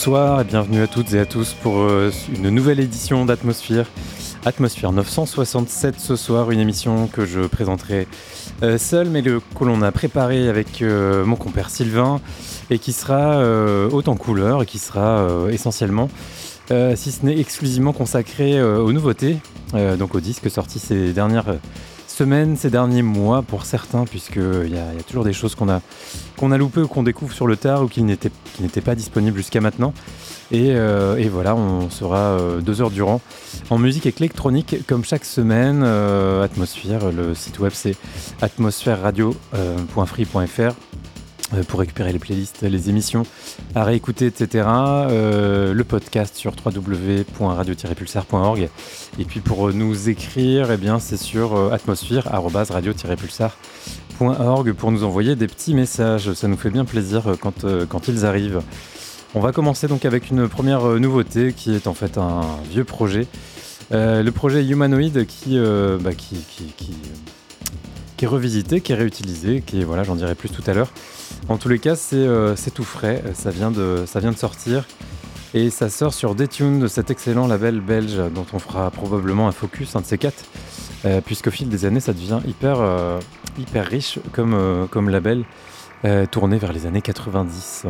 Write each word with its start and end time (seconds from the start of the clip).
Bonsoir 0.00 0.40
et 0.40 0.44
bienvenue 0.44 0.80
à 0.80 0.86
toutes 0.86 1.12
et 1.12 1.18
à 1.18 1.26
tous 1.26 1.52
pour 1.52 1.80
euh, 1.80 2.10
une 2.34 2.48
nouvelle 2.48 2.80
édition 2.80 3.26
d'Atmosphère. 3.26 3.86
Atmosphère 4.46 4.92
967 4.92 6.00
ce 6.00 6.16
soir, 6.16 6.50
une 6.50 6.58
émission 6.58 7.06
que 7.06 7.26
je 7.26 7.42
présenterai 7.42 8.08
euh, 8.62 8.78
seul, 8.78 9.10
mais 9.10 9.22
que 9.22 9.40
l'on 9.60 9.82
a 9.82 9.92
préparé 9.92 10.48
avec 10.48 10.80
euh, 10.80 11.26
mon 11.26 11.36
compère 11.36 11.68
Sylvain 11.68 12.22
et 12.70 12.78
qui 12.78 12.94
sera 12.94 13.44
haute 13.92 14.08
en 14.08 14.16
couleur 14.16 14.62
et 14.62 14.66
qui 14.66 14.78
sera 14.78 15.28
essentiellement, 15.50 16.08
si 16.70 17.12
ce 17.12 17.26
n'est 17.26 17.38
exclusivement 17.38 17.92
consacré 17.92 18.62
aux 18.62 18.92
nouveautés, 18.92 19.36
donc 19.98 20.14
aux 20.14 20.20
disques 20.20 20.50
sortis 20.50 20.78
ces 20.78 21.12
dernières 21.12 21.56
semaines, 22.06 22.56
ces 22.56 22.70
derniers 22.70 23.02
mois 23.02 23.42
pour 23.42 23.66
certains, 23.66 24.04
puisqu'il 24.04 24.68
y, 24.68 24.76
y 24.76 24.78
a 24.78 25.02
toujours 25.06 25.24
des 25.24 25.32
choses 25.32 25.54
qu'on 25.54 25.68
a, 25.68 25.82
qu'on 26.40 26.50
a 26.52 26.58
loupées 26.58 26.80
ou 26.80 26.88
qu'on 26.88 27.02
découvre 27.02 27.34
sur 27.34 27.46
le 27.46 27.56
tard 27.56 27.82
ou 27.82 27.86
qui 27.86 28.02
n'étaient 28.02 28.30
pas 28.82 28.94
disponibles 28.94 29.36
jusqu'à 29.36 29.60
maintenant. 29.60 29.92
Et, 30.50 30.70
euh, 30.70 31.22
voilà, 31.30 31.54
on 31.54 31.90
sera 31.90 32.16
euh, 32.16 32.62
deux 32.62 32.80
heures 32.80 32.90
durant 32.90 33.20
en 33.68 33.76
musique 33.76 34.06
électronique 34.06 34.76
comme 34.86 35.04
chaque 35.04 35.26
semaine. 35.26 35.82
euh, 35.84 36.42
Atmosphère, 36.42 37.12
le 37.12 37.34
site 37.34 37.58
web 37.58 37.72
c'est 37.74 37.94
atmosphèreradio.free.fr 38.40 40.72
pour 41.66 41.80
récupérer 41.80 42.12
les 42.12 42.20
playlists, 42.20 42.62
les 42.62 42.88
émissions 42.88 43.24
à 43.74 43.82
réécouter, 43.84 44.26
etc. 44.26 44.64
Le 45.10 45.82
podcast 45.82 46.36
sur 46.36 46.54
www.radio-pulsar.org. 46.64 48.68
Et 49.18 49.24
puis 49.24 49.40
pour 49.40 49.72
nous 49.72 50.08
écrire, 50.08 50.70
eh 50.70 50.76
bien 50.76 51.00
c'est 51.00 51.16
sur 51.16 51.56
euh, 51.56 51.72
pour 54.76 54.92
nous 54.92 55.04
envoyer 55.04 55.34
des 55.36 55.46
petits 55.46 55.74
messages. 55.74 56.32
Ça 56.34 56.48
nous 56.48 56.56
fait 56.56 56.70
bien 56.70 56.84
plaisir 56.84 57.26
euh, 57.26 57.36
quand, 57.40 57.64
euh, 57.64 57.86
quand 57.88 58.08
ils 58.08 58.24
arrivent. 58.24 58.60
On 59.34 59.40
va 59.40 59.52
commencer 59.52 59.86
donc 59.88 60.04
avec 60.04 60.30
une 60.30 60.48
première 60.48 60.86
euh, 60.86 60.98
nouveauté 60.98 61.52
qui 61.52 61.74
est 61.74 61.86
en 61.86 61.94
fait 61.94 62.18
un 62.18 62.42
vieux 62.70 62.84
projet. 62.84 63.26
Euh, 63.92 64.22
le 64.22 64.32
projet 64.32 64.64
Humanoid 64.64 65.24
qui, 65.26 65.58
euh, 65.58 65.98
bah, 66.00 66.14
qui, 66.14 66.36
qui, 66.36 66.64
qui, 66.76 66.92
qui 68.16 68.24
est 68.24 68.28
revisité, 68.28 68.80
qui 68.80 68.92
est 68.92 68.96
réutilisé, 68.96 69.62
qui 69.66 69.80
est, 69.80 69.84
voilà, 69.84 70.02
j'en 70.02 70.14
dirai 70.14 70.34
plus 70.34 70.50
tout 70.50 70.62
à 70.66 70.74
l'heure. 70.74 70.92
En 71.48 71.56
tous 71.56 71.68
les 71.68 71.78
cas, 71.78 71.96
c'est 71.96 72.16
euh, 72.16 72.54
tout 72.74 72.84
frais, 72.84 73.22
ça 73.34 73.50
vient, 73.50 73.70
de, 73.70 74.04
ça 74.06 74.20
vient 74.20 74.32
de 74.32 74.36
sortir. 74.36 74.84
Et 75.52 75.70
ça 75.70 75.88
sort 75.90 76.14
sur 76.14 76.36
Detune, 76.36 76.78
de 76.78 76.86
cet 76.86 77.10
excellent 77.10 77.48
label 77.48 77.80
belge 77.80 78.20
dont 78.32 78.46
on 78.52 78.60
fera 78.60 78.90
probablement 78.90 79.48
un 79.48 79.52
focus, 79.52 79.96
un 79.96 80.00
de 80.00 80.06
ces 80.06 80.18
quatre, 80.18 80.44
euh, 81.04 81.20
puisqu'au 81.20 81.50
fil 81.50 81.68
des 81.68 81.86
années, 81.86 81.98
ça 81.98 82.12
devient 82.12 82.38
hyper, 82.46 82.76
euh, 82.78 83.18
hyper 83.58 83.86
riche 83.86 84.18
comme, 84.32 84.54
euh, 84.54 84.86
comme 84.86 85.08
label, 85.08 85.44
euh, 86.04 86.26
tourné 86.26 86.58
vers 86.58 86.72
les 86.72 86.86
années 86.86 87.02
90. 87.02 87.86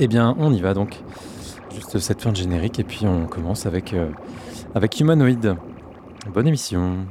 Eh 0.00 0.08
bien, 0.08 0.34
on 0.38 0.52
y 0.52 0.60
va 0.60 0.74
donc. 0.74 1.02
Juste 1.74 1.98
cette 1.98 2.22
fin 2.22 2.30
de 2.30 2.36
générique, 2.36 2.78
et 2.78 2.84
puis 2.84 3.06
on 3.06 3.26
commence 3.26 3.66
avec, 3.66 3.94
euh, 3.94 4.08
avec 4.74 4.98
Humanoid. 5.00 5.56
Bonne 6.32 6.46
émission. 6.46 7.06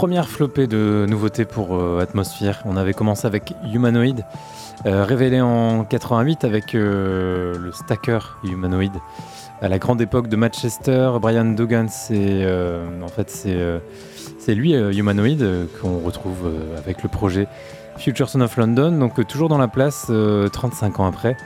Première 0.00 0.30
flopée 0.30 0.66
de 0.66 1.04
nouveautés 1.06 1.44
pour 1.44 1.78
Atmosphere. 2.00 2.62
On 2.64 2.78
avait 2.78 2.94
commencé 2.94 3.26
avec 3.26 3.52
Humanoid, 3.70 4.24
révélé 4.86 5.42
en 5.42 5.84
88 5.84 6.42
avec 6.44 6.72
le 6.72 7.70
Stacker 7.74 8.38
Humanoid. 8.42 8.92
À 9.60 9.68
la 9.68 9.78
grande 9.78 10.00
époque 10.00 10.28
de 10.28 10.36
Manchester, 10.36 11.10
Brian 11.20 11.44
Dugan, 11.44 11.88
c'est 11.90 12.46
en 13.02 13.08
fait 13.08 13.28
c'est 13.28 14.54
lui 14.54 14.72
Humanoid 14.72 15.66
qu'on 15.82 15.98
retrouve 15.98 16.50
avec 16.78 17.02
le 17.02 17.10
projet 17.10 17.46
Future 17.98 18.30
Son 18.30 18.40
of 18.40 18.56
London, 18.56 18.92
donc 18.92 19.26
toujours 19.26 19.50
dans 19.50 19.58
la 19.58 19.68
place 19.68 20.10
35 20.50 21.00
ans 21.00 21.06
après. 21.06 21.36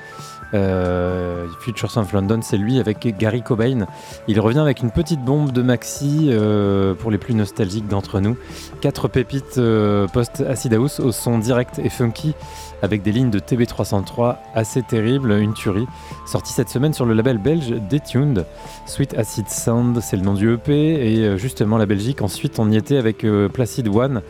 Euh, 0.55 1.47
Future 1.61 1.91
Son 1.91 2.03
of 2.03 2.13
London, 2.13 2.41
c'est 2.43 2.57
lui 2.57 2.79
avec 2.79 3.07
Gary 3.19 3.43
Cobain. 3.43 3.87
Il 4.29 4.39
revient 4.41 4.59
avec 4.59 4.81
une 4.81 4.91
petite 4.91 5.21
bombe 5.21 5.51
de 5.51 5.63
maxi 5.63 6.29
euh, 6.31 6.95
pour 6.95 7.11
les 7.11 7.19
plus 7.19 7.35
nostalgiques 7.35 7.89
d'entre 7.89 8.21
nous. 8.21 8.37
Quatre 8.81 9.09
pépites 9.09 9.59
euh, 9.59 10.07
post-acid 10.07 10.75
house 10.75 11.01
au 11.01 11.13
son 11.13 11.39
direct 11.39 11.79
et 11.83 11.89
funky 11.89 12.35
avec 12.83 13.03
des 13.03 13.13
lignes 13.13 13.31
de 13.31 13.39
TB303 13.39 14.37
assez 14.55 14.83
terribles, 14.83 15.33
une 15.33 15.55
tuerie. 15.55 15.87
Sorti 16.27 16.53
cette 16.53 16.69
semaine 16.69 16.93
sur 16.93 17.07
le 17.07 17.15
label 17.15 17.39
belge 17.39 17.71
Detuned. 17.91 18.45
Sweet 18.87 19.15
Acid 19.15 19.49
Sound, 19.49 20.01
c'est 20.01 20.17
le 20.17 20.23
nom 20.23 20.35
du 20.35 20.53
EP. 20.53 20.73
Et 20.73 21.21
euh, 21.21 21.37
justement, 21.39 21.79
la 21.79 21.87
Belgique, 21.87 22.21
ensuite, 22.21 22.59
on 22.59 22.71
y 22.71 22.77
était 22.77 22.99
avec 22.99 23.27
Placid 23.53 23.89
One, 23.89 24.21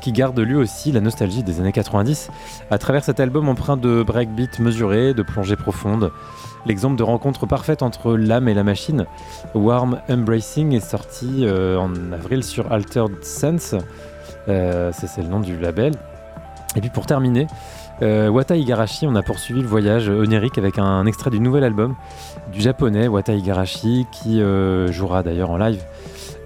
qui 0.00 0.12
garde 0.12 0.38
lui 0.40 0.56
aussi 0.56 0.92
la 0.92 1.00
nostalgie 1.00 1.42
des 1.42 1.60
années 1.60 1.72
90 1.72 2.30
à 2.70 2.78
travers 2.78 3.04
cet 3.04 3.20
album 3.20 3.48
empreint 3.48 3.76
de 3.76 4.02
breakbeat 4.02 4.58
mesuré, 4.58 5.14
de 5.14 5.22
plongée 5.22 5.53
profonde. 5.56 6.10
L'exemple 6.66 6.96
de 6.96 7.02
rencontre 7.02 7.46
parfaite 7.46 7.82
entre 7.82 8.14
l'âme 8.14 8.48
et 8.48 8.54
la 8.54 8.64
machine, 8.64 9.06
Warm 9.54 10.00
Embracing, 10.08 10.72
est 10.72 10.80
sorti 10.80 11.46
en 11.46 12.12
avril 12.12 12.42
sur 12.42 12.72
Altered 12.72 13.22
Sense. 13.22 13.74
c'est 14.46 15.18
le 15.18 15.28
nom 15.28 15.40
du 15.40 15.58
label. 15.58 15.92
Et 16.76 16.80
puis 16.80 16.90
pour 16.90 17.04
terminer, 17.04 17.46
euh, 18.02 18.28
Wata 18.28 18.56
Igarashi, 18.56 19.06
on 19.06 19.14
a 19.14 19.22
poursuivi 19.22 19.62
le 19.62 19.68
voyage 19.68 20.08
onirique 20.08 20.58
avec 20.58 20.78
un, 20.78 21.06
extrait 21.06 21.30
du 21.30 21.38
nouvel 21.38 21.62
album 21.62 21.94
du 22.52 22.60
japonais 22.60 23.06
Wata 23.06 23.32
Igarashi 23.34 24.06
qui 24.10 24.42
euh, 24.42 24.90
jouera 24.90 25.22
d'ailleurs 25.22 25.50
en 25.50 25.56
live 25.56 25.82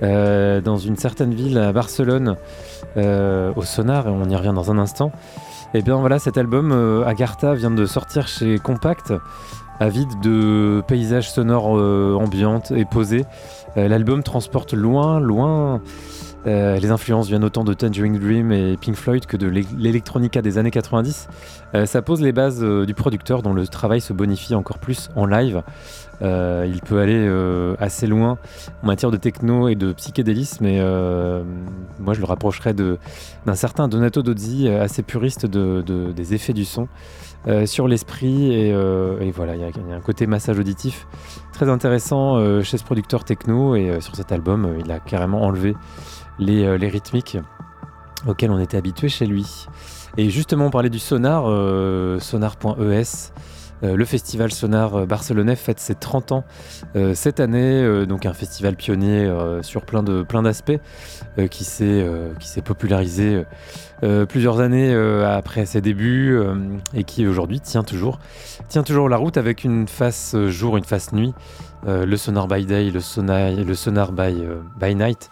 euh, 0.02 0.60
dans 0.60 0.76
une 0.76 0.96
certaine 0.96 1.32
ville 1.32 1.58
à 1.58 1.72
Barcelone 1.72 2.36
au 2.96 3.62
Sonar 3.62 4.08
et 4.08 4.10
on 4.10 4.28
y 4.28 4.34
revient 4.34 4.52
dans 4.54 4.72
un 4.72 4.78
instant. 4.78 5.12
Et 5.74 5.82
bien 5.82 5.96
voilà, 5.96 6.18
cet 6.18 6.38
album 6.38 6.72
Agartha 7.06 7.54
vient 7.54 7.70
de 7.70 7.84
sortir 7.86 8.26
chez 8.26 8.58
Compact, 8.58 9.12
avide 9.80 10.18
de 10.20 10.82
paysages 10.86 11.30
sonores 11.30 11.72
ambiantes 12.20 12.70
et 12.70 12.84
posés. 12.84 13.24
L'album 13.76 14.22
transporte 14.22 14.72
loin, 14.72 15.20
loin 15.20 15.80
euh, 16.46 16.78
les 16.78 16.90
influences 16.90 17.28
viennent 17.28 17.44
autant 17.44 17.64
de 17.64 17.74
Tangerine 17.74 18.18
Dream 18.18 18.52
et 18.52 18.76
Pink 18.76 18.94
Floyd 18.94 19.26
que 19.26 19.36
de 19.36 19.48
l'électronica 19.48 20.40
des 20.40 20.56
années 20.56 20.70
90. 20.70 21.28
Euh, 21.74 21.84
ça 21.86 22.00
pose 22.00 22.20
les 22.20 22.32
bases 22.32 22.62
euh, 22.62 22.86
du 22.86 22.94
producteur 22.94 23.42
dont 23.42 23.52
le 23.52 23.66
travail 23.66 24.00
se 24.00 24.12
bonifie 24.12 24.54
encore 24.54 24.78
plus 24.78 25.10
en 25.16 25.26
live. 25.26 25.62
Il 26.20 26.80
peut 26.84 26.98
aller 26.98 27.28
assez 27.78 28.06
loin 28.06 28.38
en 28.82 28.86
matière 28.86 29.10
de 29.10 29.16
techno 29.16 29.68
et 29.68 29.74
de 29.74 29.92
psychédélisme, 29.92 30.64
mais 30.64 30.80
moi 31.98 32.14
je 32.14 32.20
le 32.20 32.26
rapprocherais 32.26 32.74
d'un 32.74 33.54
certain 33.54 33.88
Donato 33.88 34.22
Dozzi 34.22 34.68
assez 34.68 35.02
puriste 35.02 35.46
des 35.46 36.34
effets 36.34 36.52
du 36.52 36.64
son. 36.64 36.88
sur 37.66 37.88
l'esprit 37.88 38.52
et, 38.52 38.72
voilà, 39.30 39.54
il 39.54 39.60
y, 39.60 39.92
a 39.92 39.96
un 39.96 40.00
côté 40.00 40.26
massage 40.26 40.58
auditif 40.58 41.06
très 41.52 41.68
intéressant 41.68 42.62
chez 42.62 42.78
ce 42.78 42.84
producteur 42.84 43.24
techno 43.24 43.76
et 43.76 44.00
sur 44.00 44.16
cet 44.16 44.32
album, 44.32 44.76
il 44.84 44.90
a 44.90 44.98
carrément 44.98 45.42
enlevé 45.42 45.74
euh, 46.40 46.78
les, 46.78 46.88
rythmiques 46.88 47.38
auxquelles 48.26 48.50
on 48.50 48.58
était 48.58 48.76
habitué 48.76 49.08
chez 49.08 49.26
lui. 49.26 49.66
Et 50.16 50.30
justement, 50.30 50.66
on 50.66 50.70
parlait 50.70 50.90
du 50.90 50.98
sonar, 50.98 51.44
euh, 51.46 52.18
sonar.es. 52.20 53.32
Euh, 53.82 53.96
le 53.96 54.04
festival 54.04 54.52
Sonar 54.52 55.06
barcelonais 55.06 55.56
fête 55.56 55.80
ses 55.80 55.94
30 55.94 56.32
ans 56.32 56.44
cette 57.14 57.40
année, 57.40 58.06
donc 58.06 58.26
un 58.26 58.32
festival 58.32 58.76
pionnier 58.76 59.30
sur 59.62 59.84
plein 59.84 60.02
de 60.02 60.22
plein 60.22 60.42
d'aspects 60.42 60.78
qui 61.50 61.64
s'est 61.64 62.06
qui 62.40 62.48
s'est 62.48 62.62
popularisé 62.62 63.44
plusieurs 64.28 64.60
années 64.60 64.94
après 65.24 65.66
ses 65.66 65.80
débuts 65.80 66.38
et 66.94 67.04
qui 67.04 67.26
aujourd'hui 67.26 67.60
tient 67.60 67.84
toujours 67.84 68.18
tient 68.68 68.82
toujours 68.82 69.08
la 69.08 69.16
route 69.16 69.36
avec 69.36 69.64
une 69.64 69.86
face 69.86 70.36
jour, 70.48 70.76
une 70.76 70.84
face 70.84 71.12
nuit, 71.12 71.34
le 71.86 72.16
Sonar 72.16 72.48
by 72.48 72.66
Day, 72.66 72.90
le 72.90 73.00
Sonar 73.00 73.52
le 73.52 73.74
Sonar 73.74 74.12
by 74.12 74.44
by 74.80 74.94
Night 74.94 75.30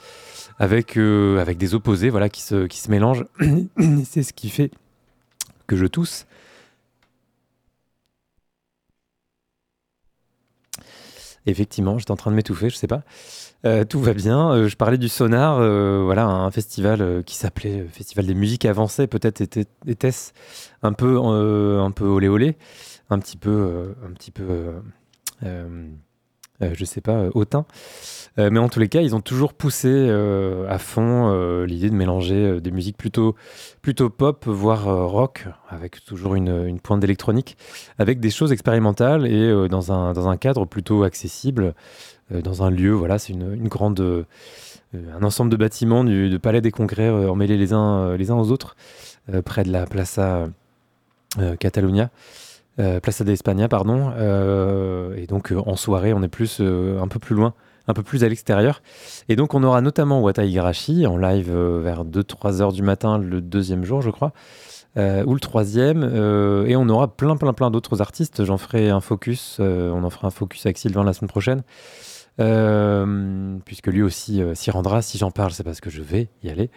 avec, 0.58 0.96
euh, 0.96 1.38
avec 1.38 1.58
des 1.58 1.74
opposés 1.74 2.10
voilà, 2.10 2.28
qui, 2.28 2.42
se, 2.42 2.66
qui 2.66 2.78
se 2.78 2.90
mélangent. 2.90 3.24
c'est 4.04 4.22
ce 4.22 4.32
qui 4.32 4.48
fait 4.48 4.70
que 5.66 5.76
je 5.76 5.86
tousse. 5.86 6.26
Effectivement, 11.46 11.98
j'étais 11.98 12.10
en 12.10 12.16
train 12.16 12.30
de 12.30 12.36
m'étouffer, 12.36 12.70
je 12.70 12.76
sais 12.76 12.86
pas. 12.86 13.02
Euh, 13.64 13.84
tout 13.84 14.00
va 14.00 14.14
bien. 14.14 14.50
Euh, 14.50 14.68
je 14.68 14.76
parlais 14.76 14.98
du 14.98 15.08
Sonar, 15.08 15.58
voilà, 16.04 16.26
un 16.26 16.50
festival 16.50 17.22
qui 17.24 17.36
s'appelait 17.36 17.86
Festival 17.90 18.26
des 18.26 18.34
musiques 18.34 18.64
avancées. 18.64 19.06
Peut-être 19.06 19.40
était-ce 19.86 20.32
un 20.82 20.92
peu, 20.92 21.18
un 21.18 21.90
peu 21.90 22.04
olé 22.04 22.28
olé, 22.28 22.56
un 23.10 23.18
petit 23.18 23.36
peu, 23.36 23.94
un 24.06 24.12
petit 24.12 24.30
peu, 24.30 24.72
je 26.60 26.84
sais 26.84 27.00
pas, 27.00 27.26
hautain. 27.34 27.66
Euh, 28.38 28.50
mais 28.50 28.58
en 28.58 28.68
tous 28.68 28.80
les 28.80 28.88
cas, 28.88 29.00
ils 29.00 29.14
ont 29.14 29.20
toujours 29.20 29.54
poussé 29.54 29.88
euh, 29.88 30.68
à 30.68 30.78
fond 30.78 31.30
euh, 31.32 31.64
l'idée 31.64 31.88
de 31.88 31.94
mélanger 31.94 32.60
des 32.60 32.70
musiques 32.70 32.96
plutôt, 32.96 33.34
pop, 34.10 34.46
voire 34.46 35.08
rock, 35.08 35.46
avec 35.68 36.04
toujours 36.04 36.34
une, 36.34 36.78
pointe 36.80 37.00
d'électronique, 37.00 37.56
avec 37.98 38.20
des 38.20 38.30
choses 38.30 38.52
expérimentales 38.52 39.26
et 39.26 39.68
dans, 39.68 39.92
un, 39.92 40.12
dans 40.12 40.28
un 40.28 40.36
cadre 40.36 40.66
plutôt 40.66 41.02
accessible, 41.02 41.74
dans 42.30 42.62
un 42.62 42.70
lieu, 42.70 42.92
voilà, 42.92 43.18
c'est 43.18 43.32
une, 43.32 43.68
grande 43.68 44.26
un 44.94 45.22
ensemble 45.22 45.50
de 45.50 45.56
bâtiments 45.56 46.04
du, 46.04 46.30
de 46.30 46.36
Palais 46.36 46.60
des 46.60 46.70
Congrès 46.70 47.08
emmêlés 47.08 47.56
les 47.56 47.72
uns, 47.72 48.16
les 48.16 48.30
uns 48.30 48.36
aux 48.36 48.50
autres, 48.50 48.76
près 49.44 49.64
de 49.64 49.72
la 49.72 49.86
Plaza 49.86 50.48
Catalunya. 51.58 52.10
Plaza 52.76 53.24
de 53.24 53.32
España, 53.32 53.68
pardon. 53.68 54.12
et 55.16 55.26
donc 55.26 55.52
en 55.56 55.76
soirée, 55.76 56.12
on 56.12 56.22
est 56.22 56.28
plus 56.28 56.60
un 56.60 57.08
peu 57.08 57.18
plus 57.18 57.34
loin 57.34 57.54
un 57.88 57.94
peu 57.94 58.02
plus 58.02 58.24
à 58.24 58.28
l'extérieur. 58.28 58.82
Et 59.28 59.36
donc 59.36 59.54
on 59.54 59.62
aura 59.62 59.80
notamment 59.80 60.20
Wata 60.20 60.44
Igarashi 60.44 61.06
en 61.06 61.16
live 61.16 61.50
euh, 61.50 61.80
vers 61.82 62.04
2-3 62.04 62.60
heures 62.60 62.72
du 62.72 62.82
matin 62.82 63.18
le 63.18 63.40
deuxième 63.40 63.84
jour, 63.84 64.02
je 64.02 64.10
crois. 64.10 64.32
Euh, 64.96 65.24
ou 65.26 65.34
le 65.34 65.40
troisième, 65.40 66.02
euh, 66.02 66.64
et 66.64 66.74
on 66.74 66.88
aura 66.88 67.14
plein 67.14 67.36
plein 67.36 67.52
plein 67.52 67.70
d'autres 67.70 68.00
artistes. 68.00 68.44
J'en 68.44 68.56
ferai 68.56 68.88
un 68.88 69.00
focus, 69.00 69.58
on 69.60 70.02
en 70.04 70.10
fera 70.10 70.28
un 70.28 70.30
focus 70.30 70.64
avec 70.64 70.78
Sylvain 70.78 71.04
la 71.04 71.12
semaine 71.12 71.28
prochaine, 71.28 71.62
puisque 73.66 73.88
lui 73.88 74.02
aussi 74.02 74.42
s'y 74.54 74.70
rendra. 74.70 75.02
Si 75.02 75.18
j'en 75.18 75.30
parle, 75.30 75.50
c'est 75.52 75.64
parce 75.64 75.80
que 75.80 75.90
je 75.90 76.00
vais 76.00 76.28
y 76.42 76.48
aller. 76.48 76.70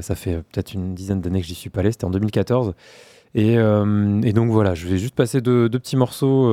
ça 0.00 0.14
fait 0.14 0.36
peut-être 0.36 0.72
une 0.72 0.94
dizaine 0.94 1.20
d'années 1.20 1.42
que 1.42 1.46
j'y 1.46 1.54
suis 1.54 1.68
pas 1.68 1.80
allé, 1.80 1.92
c'était 1.92 2.06
en 2.06 2.10
2014. 2.10 2.72
Et, 3.34 3.56
donc 3.56 4.50
voilà, 4.50 4.74
je 4.74 4.86
vais 4.86 4.98
juste 4.98 5.14
passer 5.14 5.40
deux, 5.40 5.68
petits 5.70 5.96
morceaux 5.96 6.48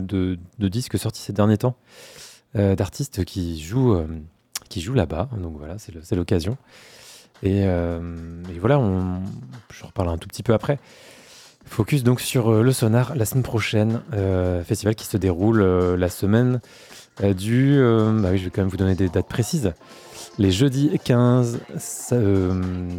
de, 0.00 0.38
de, 0.58 0.68
disques 0.68 0.98
sortis 0.98 1.20
ces 1.20 1.32
derniers 1.32 1.58
temps. 1.58 1.76
Euh, 2.56 2.76
d'artistes 2.76 3.24
qui 3.24 3.60
jouent, 3.60 3.94
euh, 3.94 4.06
qui 4.68 4.80
jouent 4.80 4.94
là-bas. 4.94 5.28
Donc 5.38 5.56
voilà, 5.58 5.74
c'est 5.78 6.14
l'occasion. 6.14 6.56
Euh, 7.44 8.42
et, 8.54 8.58
voilà, 8.60 8.78
on, 8.78 9.22
je 9.72 9.84
reparle 9.84 10.08
un 10.08 10.18
tout 10.18 10.28
petit 10.28 10.44
peu 10.44 10.54
après. 10.54 10.78
Focus 11.64 12.04
donc 12.04 12.20
sur 12.20 12.62
le 12.62 12.72
sonar 12.72 13.16
la 13.16 13.24
semaine 13.24 13.42
prochaine, 13.42 14.02
festival 14.64 14.94
qui 14.94 15.06
se 15.06 15.16
déroule 15.16 15.62
la 15.62 16.08
semaine 16.10 16.60
du. 17.22 17.78
bah 17.80 18.28
oui, 18.30 18.38
je 18.38 18.44
vais 18.44 18.50
quand 18.50 18.60
même 18.60 18.68
vous 18.68 18.76
donner 18.76 18.94
des 18.94 19.08
dates 19.08 19.28
précises. 19.28 19.72
Les 20.38 20.50
jeudis 20.50 20.90
15, 21.02 21.60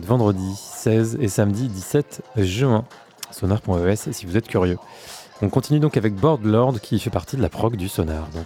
vendredi 0.01 0.55
16 0.55 1.19
et 1.21 1.27
samedi 1.27 1.67
17 1.67 2.23
juin. 2.38 2.85
Sonar.es 3.36 4.13
si 4.13 4.26
vous 4.26 4.38
êtes 4.38 4.48
curieux. 4.48 4.78
On 5.41 5.50
continue 5.50 5.82
donc 5.82 5.98
avec 5.98 6.15
Boardlord 6.15 6.80
qui 6.80 6.98
fait 7.00 7.10
partie 7.10 7.36
de 7.36 7.41
la 7.41 7.50
prog 7.50 7.76
du 7.76 7.89
sonar. 7.89 8.30
Donc. 8.34 8.45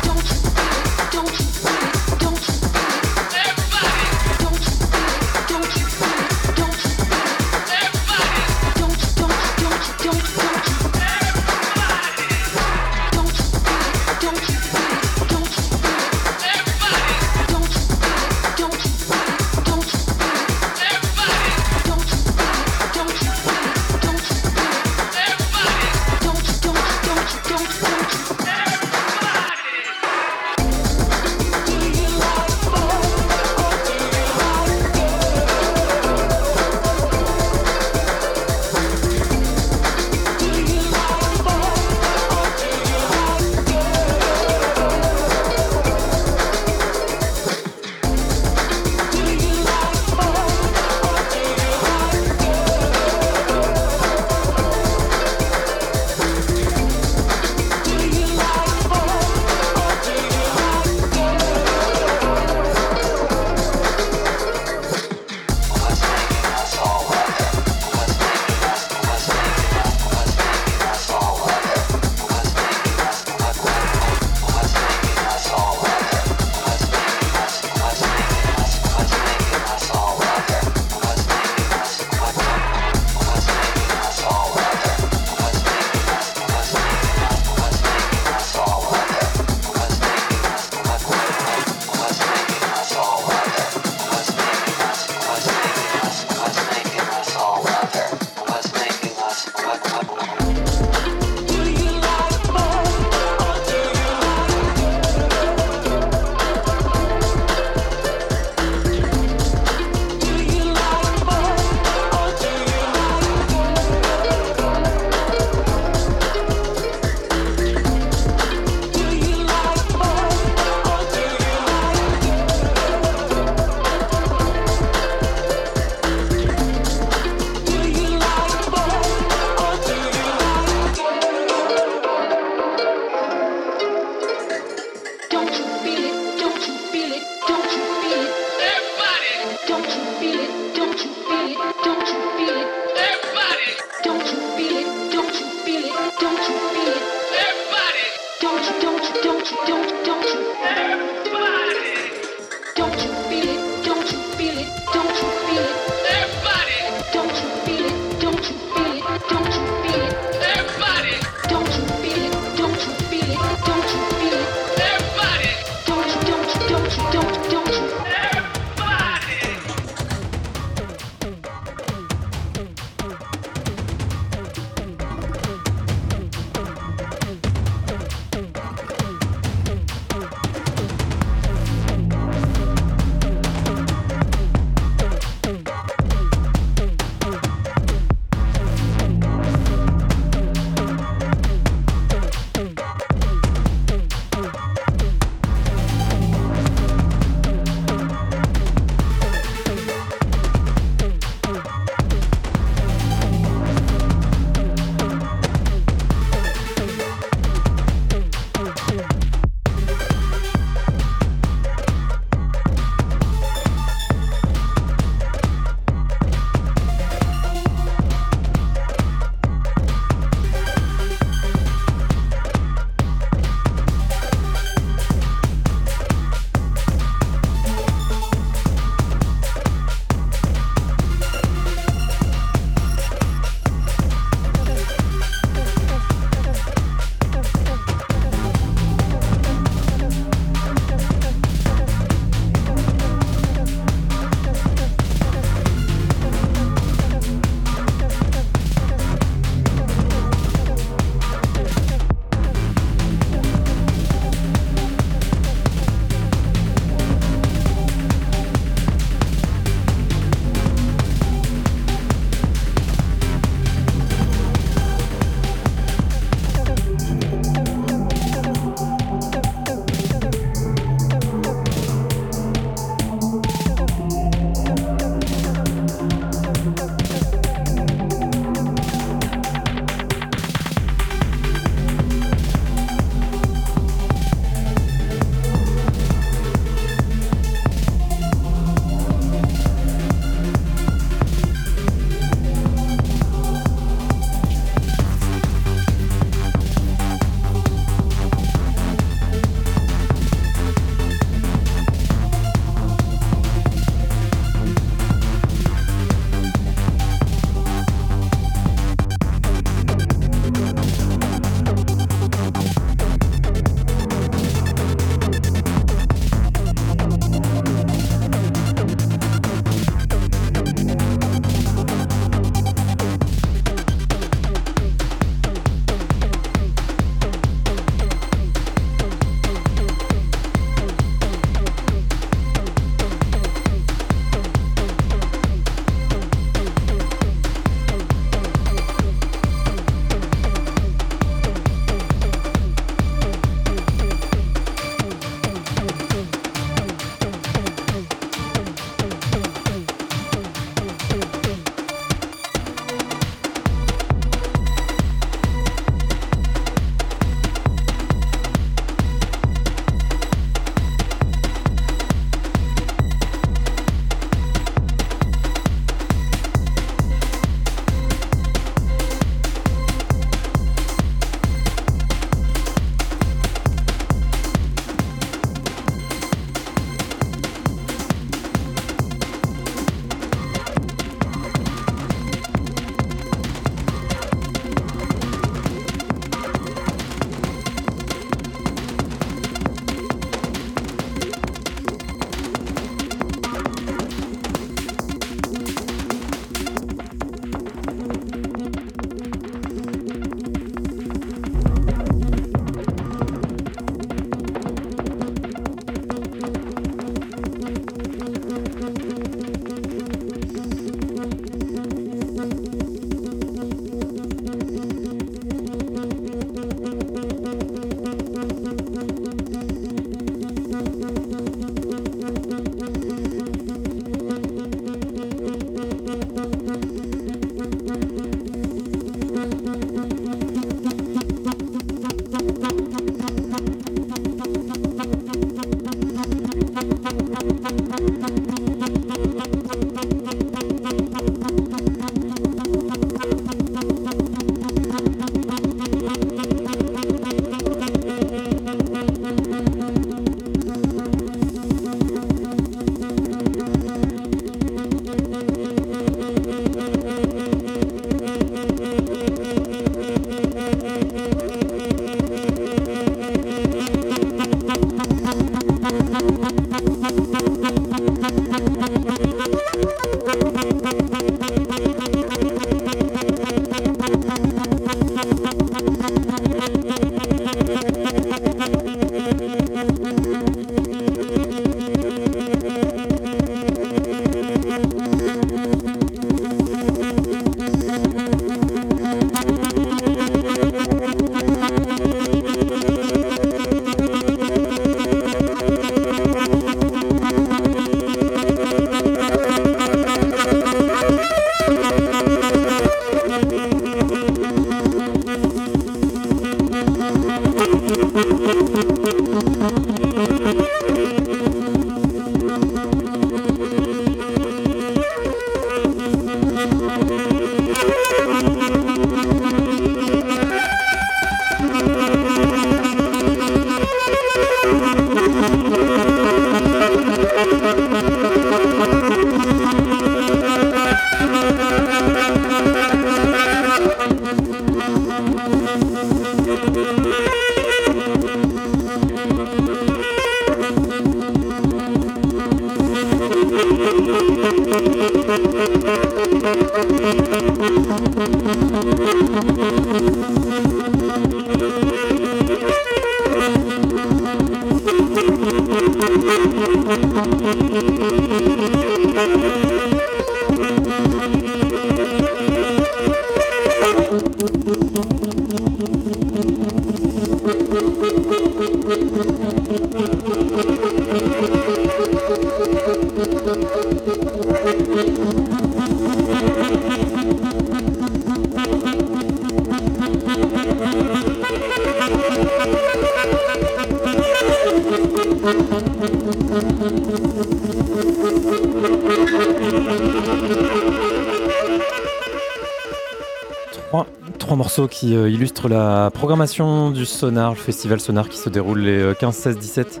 Qui 595.02 595.16
euh, 595.16 595.28
illustre 595.28 595.68
la 595.68 596.12
programmation 596.14 596.92
du 596.92 597.06
Sonar, 597.06 597.54
le 597.54 597.56
festival 597.56 597.98
Sonar 597.98 598.28
qui 598.28 598.38
se 598.38 598.48
déroule 598.48 598.82
les 598.82 599.14
15, 599.18 599.34
16, 599.34 599.58
17 599.58 600.00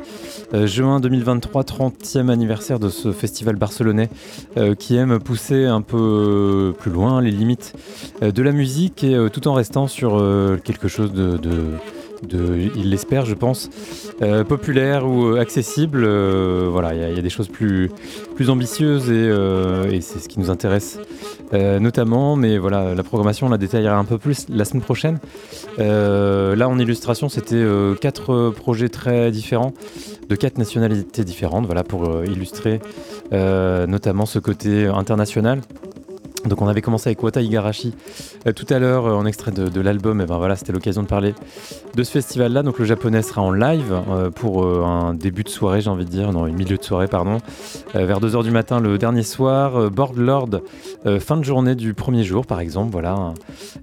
juin 0.64 1.00
2023, 1.00 1.64
30e 1.64 2.28
anniversaire 2.28 2.78
de 2.78 2.88
ce 2.88 3.10
festival 3.10 3.56
barcelonais 3.56 4.10
euh, 4.56 4.76
qui 4.76 4.94
aime 4.94 5.18
pousser 5.18 5.64
un 5.64 5.80
peu 5.80 5.96
euh, 5.98 6.70
plus 6.70 6.92
loin 6.92 7.20
les 7.20 7.32
limites 7.32 7.74
de 8.20 8.42
la 8.44 8.52
musique 8.52 9.02
et 9.02 9.26
tout 9.32 9.48
en 9.48 9.54
restant 9.54 9.88
sur 9.88 10.22
quelque 10.62 10.86
chose 10.86 11.12
de 11.12 11.40
il 12.30 12.90
l'espère, 12.90 13.24
je 13.24 13.34
pense, 13.34 13.68
populaire 14.48 15.08
ou 15.08 15.34
accessible. 15.34 16.06
Voilà, 16.68 16.94
il 16.94 17.16
y, 17.16 17.18
a 17.18 17.22
des 17.22 17.30
choses 17.30 17.48
plus, 17.48 17.90
plus 18.36 18.48
ambitieuses 18.48 19.10
et, 19.10 20.00
c'est 20.00 20.20
ce 20.20 20.28
qui 20.28 20.38
nous 20.38 20.50
intéresse 20.50 21.00
notamment. 21.52 22.36
Mais 22.36 22.58
voilà, 22.58 22.94
la 22.94 23.02
programmation, 23.02 23.46
on 23.46 23.50
la 23.50 23.58
détaillera 23.58 23.96
un 23.96 24.04
peu 24.04 24.18
plus 24.18 24.46
la 24.48 24.64
semaine 24.64 24.82
prochaine. 24.82 25.18
là, 25.78 26.68
en 26.68 26.78
illustration, 26.78 27.28
c'était 27.28 27.64
quatre 28.00 28.50
projets 28.50 28.88
très 28.88 29.30
différents, 29.30 29.72
de 30.28 30.36
quatre 30.36 30.58
nationalités 30.58 31.24
différentes, 31.24 31.66
voilà, 31.66 31.84
pour 31.84 32.24
illustrer 32.24 32.80
notamment 33.32 34.26
ce 34.26 34.38
côté 34.38 34.86
international. 34.86 35.60
Donc 36.46 36.60
on 36.60 36.66
avait 36.66 36.82
commencé 36.82 37.08
avec 37.08 37.22
Wata 37.22 37.40
Igarashi 37.40 37.94
euh, 38.46 38.52
tout 38.52 38.66
à 38.70 38.78
l'heure 38.78 39.06
euh, 39.06 39.14
en 39.14 39.26
extrait 39.26 39.52
de, 39.52 39.80
l'album, 39.80 40.20
et 40.20 40.26
ben 40.26 40.38
voilà, 40.38 40.56
c'était 40.56 40.72
l'occasion 40.72 41.02
de 41.02 41.06
parler 41.06 41.34
de 41.94 42.02
ce 42.02 42.10
festival-là. 42.10 42.62
Donc 42.62 42.78
le 42.78 42.84
japonais 42.84 43.22
sera 43.22 43.42
en 43.42 43.52
live 43.52 43.92
euh, 44.10 44.30
pour 44.30 44.66
un 44.66 45.14
début 45.14 45.44
de 45.44 45.48
soirée, 45.48 45.80
j'ai 45.80 45.90
envie 45.90 46.04
de 46.04 46.10
dire, 46.10 46.32
non, 46.32 46.46
une 46.46 46.56
milieu 46.56 46.76
de 46.76 46.82
soirée, 46.82 47.06
pardon, 47.06 47.38
vers 47.94 48.20
2h 48.20 48.42
du 48.42 48.50
matin 48.50 48.80
le 48.80 48.98
dernier 48.98 49.22
soir. 49.22 49.90
Board 49.90 50.62
Lord, 51.04 51.20
fin 51.20 51.36
de 51.36 51.44
journée 51.44 51.74
du 51.74 51.94
premier 51.94 52.24
jour, 52.24 52.46
par 52.46 52.60
exemple, 52.60 52.92
voilà, 52.92 53.34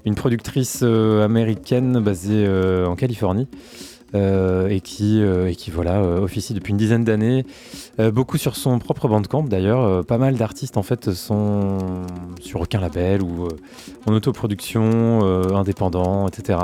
une 0.05 0.15
productrice 0.15 0.83
américaine 0.83 1.99
basée 1.99 2.47
en 2.85 2.95
Californie. 2.95 3.47
Euh, 4.15 4.69
et, 4.69 4.81
qui, 4.81 5.21
euh, 5.21 5.51
et 5.51 5.55
qui 5.55 5.71
euh, 5.71 6.19
officie 6.19 6.55
depuis 6.55 6.71
une 6.71 6.77
dizaine 6.77 7.03
d'années, 7.03 7.45
beaucoup 8.11 8.37
sur 8.37 8.55
son 8.55 8.79
propre 8.79 9.07
bandcamp 9.07 9.43
d'ailleurs. 9.43 10.05
pas 10.05 10.17
mal 10.17 10.35
d'artistes 10.35 10.77
en 10.77 10.83
fait 10.83 11.11
sont 11.11 11.77
sur 12.41 12.61
aucun 12.61 12.79
label 12.79 13.21
ou 13.21 13.49
en 14.07 14.13
autoproduction, 14.13 15.21
indépendant, 15.53 16.27
etc. 16.27 16.59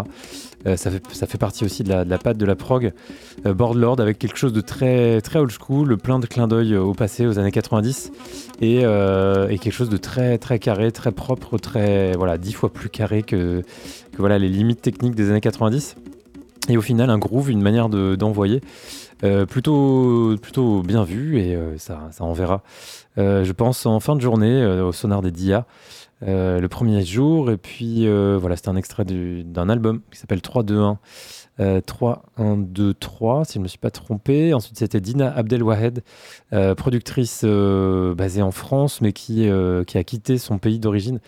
ça, 0.65 0.89
fait, 0.89 1.01
ça 1.11 1.27
fait 1.27 1.37
partie 1.37 1.63
aussi 1.63 1.83
de 1.83 1.89
la, 1.89 2.05
de 2.05 2.17
patte 2.17 2.37
de 2.37 2.45
la 2.45 2.55
prog. 2.55 2.93
Boardlord 3.45 3.99
avec 3.99 4.17
quelque 4.17 4.37
chose 4.37 4.53
de 4.53 4.61
très, 4.61 5.21
très 5.21 5.39
old 5.39 5.51
school, 5.51 5.97
plein 5.97 6.19
de 6.19 6.25
clins 6.25 6.47
d'œil 6.47 6.75
au 6.75 6.93
passé, 6.93 7.27
aux 7.27 7.37
années 7.37 7.51
90, 7.51 8.11
et, 8.61 8.77
et, 8.79 9.59
quelque 9.59 9.71
chose 9.71 9.89
de 9.89 9.97
très, 9.97 10.37
très 10.37 10.59
carré, 10.59 10.91
très 10.91 11.11
propre, 11.11 11.57
très, 11.57 12.13
voilà, 12.13 12.37
dix 12.37 12.53
fois 12.53 12.71
plus 12.73 12.89
carré 12.89 13.21
que, 13.23 13.61
voilà, 14.17 14.39
les 14.39 14.49
limites 14.49 14.81
techniques 14.81 15.15
des 15.15 15.29
années 15.29 15.41
90. 15.41 15.95
Et 16.67 16.77
au 16.77 16.81
final, 16.81 17.09
un 17.09 17.19
groove, 17.19 17.51
une 17.51 17.61
manière 17.61 17.89
d'envoyer. 17.89 18.61
Euh, 19.23 19.45
plutôt, 19.45 20.35
plutôt 20.41 20.81
bien 20.81 21.05
vu 21.05 21.39
et 21.39 21.55
euh, 21.55 21.77
ça, 21.77 22.09
ça 22.11 22.25
enverra, 22.25 22.63
euh, 23.17 23.45
je 23.45 23.53
pense, 23.53 23.85
en 23.85 24.01
fin 24.01 24.15
de 24.15 24.21
journée 24.21 24.65
au 24.65 24.91
sonar 24.91 25.21
des 25.21 25.31
DIA. 25.31 25.65
Le 26.21 26.67
premier 26.67 27.03
jour, 27.03 27.51
et 27.51 27.57
puis 27.57 28.07
voilà, 28.07 28.55
c'était 28.55 28.69
un 28.69 28.75
extrait 28.75 29.05
d'un 29.05 29.69
album 29.69 30.01
qui 30.11 30.19
s'appelle 30.19 30.39
3-2-1 30.39 30.97
3, 31.85 32.23
1, 32.37 32.57
2, 32.57 32.93
3, 32.93 33.45
si 33.45 33.53
je 33.53 33.59
ne 33.59 33.63
me 33.63 33.67
suis 33.67 33.77
pas 33.77 33.89
trompé. 33.89 34.53
Ensuite, 34.53 34.77
c'était 34.77 34.99
Dina 34.99 35.33
Abdelwahed, 35.33 36.03
euh, 36.51 36.75
productrice 36.75 37.41
euh, 37.45 38.13
basée 38.13 38.41
en 38.41 38.51
France, 38.51 38.99
mais 38.99 39.13
qui, 39.13 39.47
euh, 39.47 39.85
qui 39.85 39.97
a 39.97 40.03
quitté 40.03 40.37
son 40.37 40.57
pays 40.57 40.79
d'origine, 40.79 41.19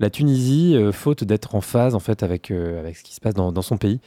la 0.00 0.10
Tunisie, 0.10 0.76
faute 0.92 1.22
d'être 1.22 1.54
en 1.54 1.60
phase 1.60 1.94
en 1.94 2.00
fait 2.00 2.22
avec, 2.22 2.50
avec 2.50 2.96
ce 2.96 3.04
qui 3.04 3.14
se 3.14 3.20
passe 3.20 3.34
dans, 3.34 3.62
son 3.62 3.76
pays. 3.76 4.00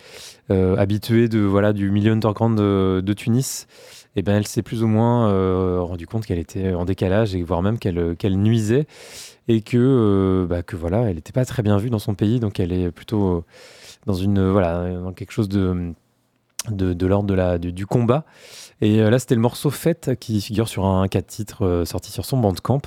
habituée 0.50 1.30
de, 1.30 1.40
voilà, 1.40 1.74
du 1.74 1.92
milieu 1.92 2.12
underground 2.12 2.58
de, 2.58 3.02
de 3.04 3.14
Tunis, 3.14 3.68
et 4.16 4.20
eh 4.20 4.22
ben, 4.24 4.36
elle 4.38 4.48
s'est 4.48 4.64
plus 4.64 4.84
ou 4.84 4.88
moins 4.88 5.80
rendu 5.82 6.08
compte 6.08 6.26
qu'elle 6.26 6.40
était 6.40 6.74
en 6.74 6.84
décalage 6.84 7.36
et 7.36 7.44
voire 7.44 7.62
même 7.62 7.78
qu'elle 7.78 8.16
qu'elle 8.18 8.38
nuisait 8.38 8.88
et 9.50 9.62
que, 9.62 10.48
bah, 10.50 10.64
que 10.64 10.78
voilà, 10.78 11.10
elle 11.10 11.16
n'était 11.16 11.34
pas 11.34 11.44
très 11.44 11.62
bien 11.64 11.78
vue 11.78 11.90
dans 11.90 12.00
son 12.00 12.16
pays, 12.16 12.40
donc 12.40 12.62
elle 12.62 12.72
est 12.72 12.92
plutôt 12.92 13.44
dans 14.06 14.14
une 14.14 14.50
voilà 14.50 14.90
dans 14.94 15.12
quelque 15.12 15.32
chose 15.32 15.50
de 15.50 15.94
de, 16.70 17.06
l'ordre 17.06 17.28
de 17.28 17.34
la, 17.34 17.58
du 17.58 17.86
combat. 17.86 18.26
Et 18.82 19.02
euh, 19.02 19.10
là, 19.10 19.20
c'était 19.20 19.36
le 19.36 19.42
morceau 19.42 19.70
Fête 19.70 20.12
qui 20.20 20.42
figure 20.42 20.68
sur 20.68 20.86
un 20.86 21.08
4 21.08 21.26
titres 21.26 21.66
euh, 21.66 21.86
sorti 21.86 22.12
sur 22.12 22.26
son 22.26 22.38
bandcamp. 22.38 22.82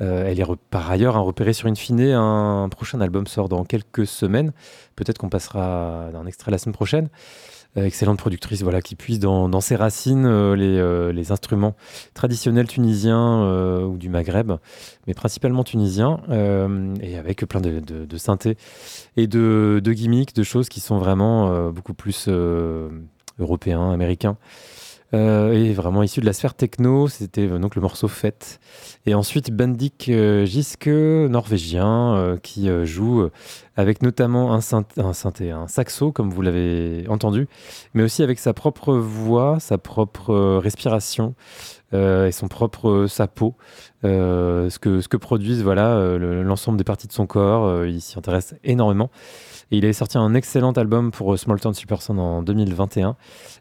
Euh, 0.00 0.26
elle 0.26 0.40
est 0.40 0.44
par 0.70 0.90
ailleurs 0.90 1.16
un 1.16 1.20
repéré 1.20 1.52
sur 1.52 1.68
Infine. 1.68 2.00
Un, 2.00 2.68
prochain 2.68 3.00
album 3.00 3.26
sort 3.26 3.48
dans 3.48 3.64
quelques 3.64 4.06
semaines. 4.06 4.52
Peut-être 4.96 5.18
qu'on 5.18 5.28
passera 5.28 6.08
un 6.14 6.26
extrait 6.26 6.50
la 6.50 6.58
semaine 6.58 6.74
prochaine. 6.74 7.08
Euh, 7.76 7.84
excellente 7.84 8.18
productrice 8.18 8.62
voilà, 8.62 8.82
qui 8.82 8.96
puise 8.96 9.20
dans, 9.20 9.60
ses 9.60 9.76
racines 9.76 10.26
euh, 10.26 10.56
euh, 10.58 11.12
les, 11.12 11.30
instruments 11.30 11.76
traditionnels 12.14 12.66
tunisiens 12.66 13.84
ou 13.84 13.96
du 13.96 14.08
Maghreb, 14.08 14.52
mais 15.06 15.14
principalement 15.14 15.62
tunisiens, 15.62 16.20
et 17.00 17.16
avec 17.16 17.44
plein 17.46 17.60
de, 17.60 17.80
de, 17.80 18.16
synthés 18.16 18.56
et 19.16 19.26
de, 19.26 19.80
de, 19.82 19.92
gimmicks, 19.92 20.34
de 20.34 20.42
choses 20.42 20.68
qui 20.68 20.80
sont 20.80 20.98
vraiment 20.98 21.70
beaucoup 21.70 21.94
plus 21.94 22.28
européens, 23.38 23.90
américains. 23.92 24.36
Euh, 25.12 25.52
et 25.52 25.72
vraiment 25.72 26.04
issu 26.04 26.20
de 26.20 26.26
la 26.26 26.32
sphère 26.32 26.54
techno. 26.54 27.08
C'était 27.08 27.48
euh, 27.48 27.58
donc 27.58 27.74
le 27.74 27.82
morceau 27.82 28.08
Fête. 28.08 28.60
Et 29.06 29.14
ensuite 29.14 29.50
Bendik 29.50 30.08
euh, 30.08 30.44
Giske, 30.44 30.86
norvégien, 30.86 32.38
qui 32.42 32.68
joue 32.84 33.28
avec 33.76 34.02
notamment 34.02 34.52
un, 34.52 34.60
synthé, 34.60 35.50
un 35.50 35.68
saxo, 35.68 36.12
comme 36.12 36.30
vous 36.30 36.42
l'avez 36.42 37.06
entendu, 37.08 37.48
mais 37.94 38.02
aussi 38.02 38.22
avec 38.22 38.38
sa 38.38 38.52
propre 38.52 38.94
voix, 38.94 39.58
sa 39.58 39.78
propre 39.78 40.58
respiration. 40.58 41.34
et 41.92 42.32
son 42.32 42.48
propre 42.48 43.06
sapo, 43.08 43.54
ce, 44.02 44.78
que, 44.78 45.00
ce 45.00 45.08
que 45.08 45.16
produisent 45.16 45.62
voilà 45.62 46.18
l'ensemble 46.18 46.78
des 46.78 46.84
parties 46.84 47.08
de 47.08 47.12
son 47.12 47.26
corps. 47.26 47.84
il 47.86 48.00
s'y 48.00 48.18
intéresse 48.18 48.54
énormément. 48.64 49.10
Il 49.72 49.84
avait 49.84 49.92
sorti 49.92 50.18
un 50.18 50.34
excellent 50.34 50.72
album 50.72 51.12
pour 51.12 51.38
Small 51.38 51.60
Town 51.60 51.72
Super 51.74 52.02
Sound 52.02 52.18
en 52.18 52.42
2021. 52.42 53.14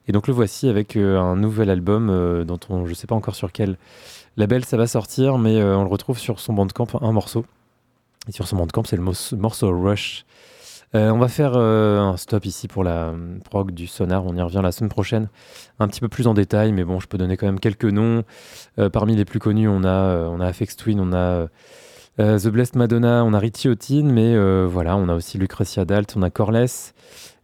Et 0.07 0.11
donc 0.11 0.27
le 0.27 0.33
voici 0.33 0.67
avec 0.67 0.95
euh, 0.95 1.19
un 1.19 1.35
nouvel 1.35 1.69
album 1.69 2.09
euh, 2.09 2.43
dont 2.43 2.59
on, 2.69 2.85
je 2.85 2.89
ne 2.89 2.95
sais 2.95 3.05
pas 3.05 3.13
encore 3.13 3.35
sur 3.35 3.51
quel 3.51 3.77
label 4.35 4.65
ça 4.65 4.75
va 4.75 4.87
sortir, 4.87 5.37
mais 5.37 5.57
euh, 5.57 5.77
on 5.77 5.83
le 5.83 5.89
retrouve 5.89 6.17
sur 6.17 6.39
son 6.39 6.53
bandcamp, 6.53 6.87
un 7.01 7.11
morceau. 7.11 7.45
Et 8.27 8.31
sur 8.31 8.47
son 8.47 8.55
bandcamp, 8.55 8.83
c'est 8.85 8.97
le 8.97 9.03
morceau 9.37 9.79
Rush. 9.79 10.25
on 10.93 11.19
va 11.19 11.27
faire 11.27 11.55
un 11.55 12.17
stop 12.17 12.45
ici 12.45 12.67
pour 12.67 12.83
la 12.83 13.13
prog 13.49 13.71
du 13.71 13.85
sonar. 13.85 14.25
On 14.25 14.35
y 14.35 14.41
revient 14.41 14.61
la 14.63 14.71
semaine 14.71 14.89
prochaine, 14.89 15.29
un 15.79 15.87
petit 15.87 15.99
peu 15.99 16.09
plus 16.09 16.27
en 16.27 16.33
détail, 16.33 16.71
mais 16.73 16.83
bon, 16.83 16.99
je 16.99 17.07
peux 17.07 17.17
donner 17.17 17.37
quand 17.37 17.45
même 17.45 17.59
quelques 17.59 17.85
noms. 17.85 18.23
parmi 18.91 19.15
les 19.15 19.25
plus 19.25 19.39
connus, 19.39 19.69
on 19.69 19.83
a, 19.83 20.27
on 20.27 20.41
a 20.41 20.51
Twin, 20.53 20.99
on 20.99 21.13
a 21.13 21.47
The 22.19 22.49
Blessed 22.49 22.75
Madonna, 22.75 23.23
on 23.23 23.33
a 23.33 23.39
Richie 23.39 23.69
Otin, 23.69 24.03
mais 24.03 24.37
voilà, 24.67 24.97
on 24.97 25.07
a 25.09 25.15
aussi 25.15 25.37
Lucretia 25.37 25.85
Dalt, 25.85 26.15
on 26.17 26.21
a 26.21 26.29
Corless, 26.29 26.93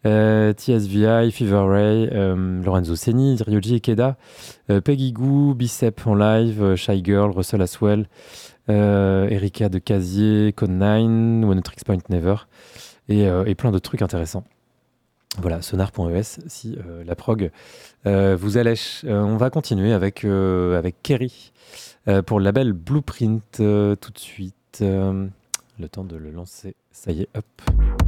euh, 0.05 0.53
TSVI, 0.53 1.31
Fever 1.31 1.65
Ray, 1.67 2.09
euh, 2.11 2.61
Lorenzo 2.61 2.95
Seni, 2.95 3.37
Ryoji 3.41 3.75
Ikeda, 3.75 4.17
euh, 4.69 4.79
Peggy 4.79 5.11
Goo, 5.11 5.55
Bicep 5.55 6.05
en 6.05 6.13
live, 6.13 6.75
Shy 6.75 7.03
Girl, 7.03 7.31
Russell 7.31 7.61
Aswell, 7.61 8.07
Erika 8.67 9.69
de 9.69 9.79
Casier, 9.79 10.53
Code 10.53 10.71
9, 10.71 11.49
One 11.49 11.61
Tricks 11.61 11.83
Point 11.83 11.99
Never, 12.09 12.35
et, 13.09 13.55
plein 13.55 13.71
de 13.71 13.79
trucs 13.79 14.01
intéressants. 14.01 14.43
Voilà, 15.39 15.61
sonar.es 15.61 16.39
si 16.47 16.77
la 17.05 17.15
prog 17.15 17.51
vous 18.05 18.57
allèche. 18.57 19.05
on 19.07 19.37
va 19.37 19.49
continuer 19.49 19.93
avec 19.93 20.25
Kerry 21.03 21.51
pour 22.25 22.39
le 22.39 22.45
label 22.45 22.73
Blueprint 22.73 23.43
tout 23.51 23.61
de 23.61 24.17
suite. 24.17 24.54
Le 24.83 25.89
temps 25.89 26.03
de 26.03 26.15
le 26.15 26.31
lancer. 26.31 26.75
Ça 26.91 27.11
y 27.11 27.21
est, 27.21 27.29
hop. 27.35 28.04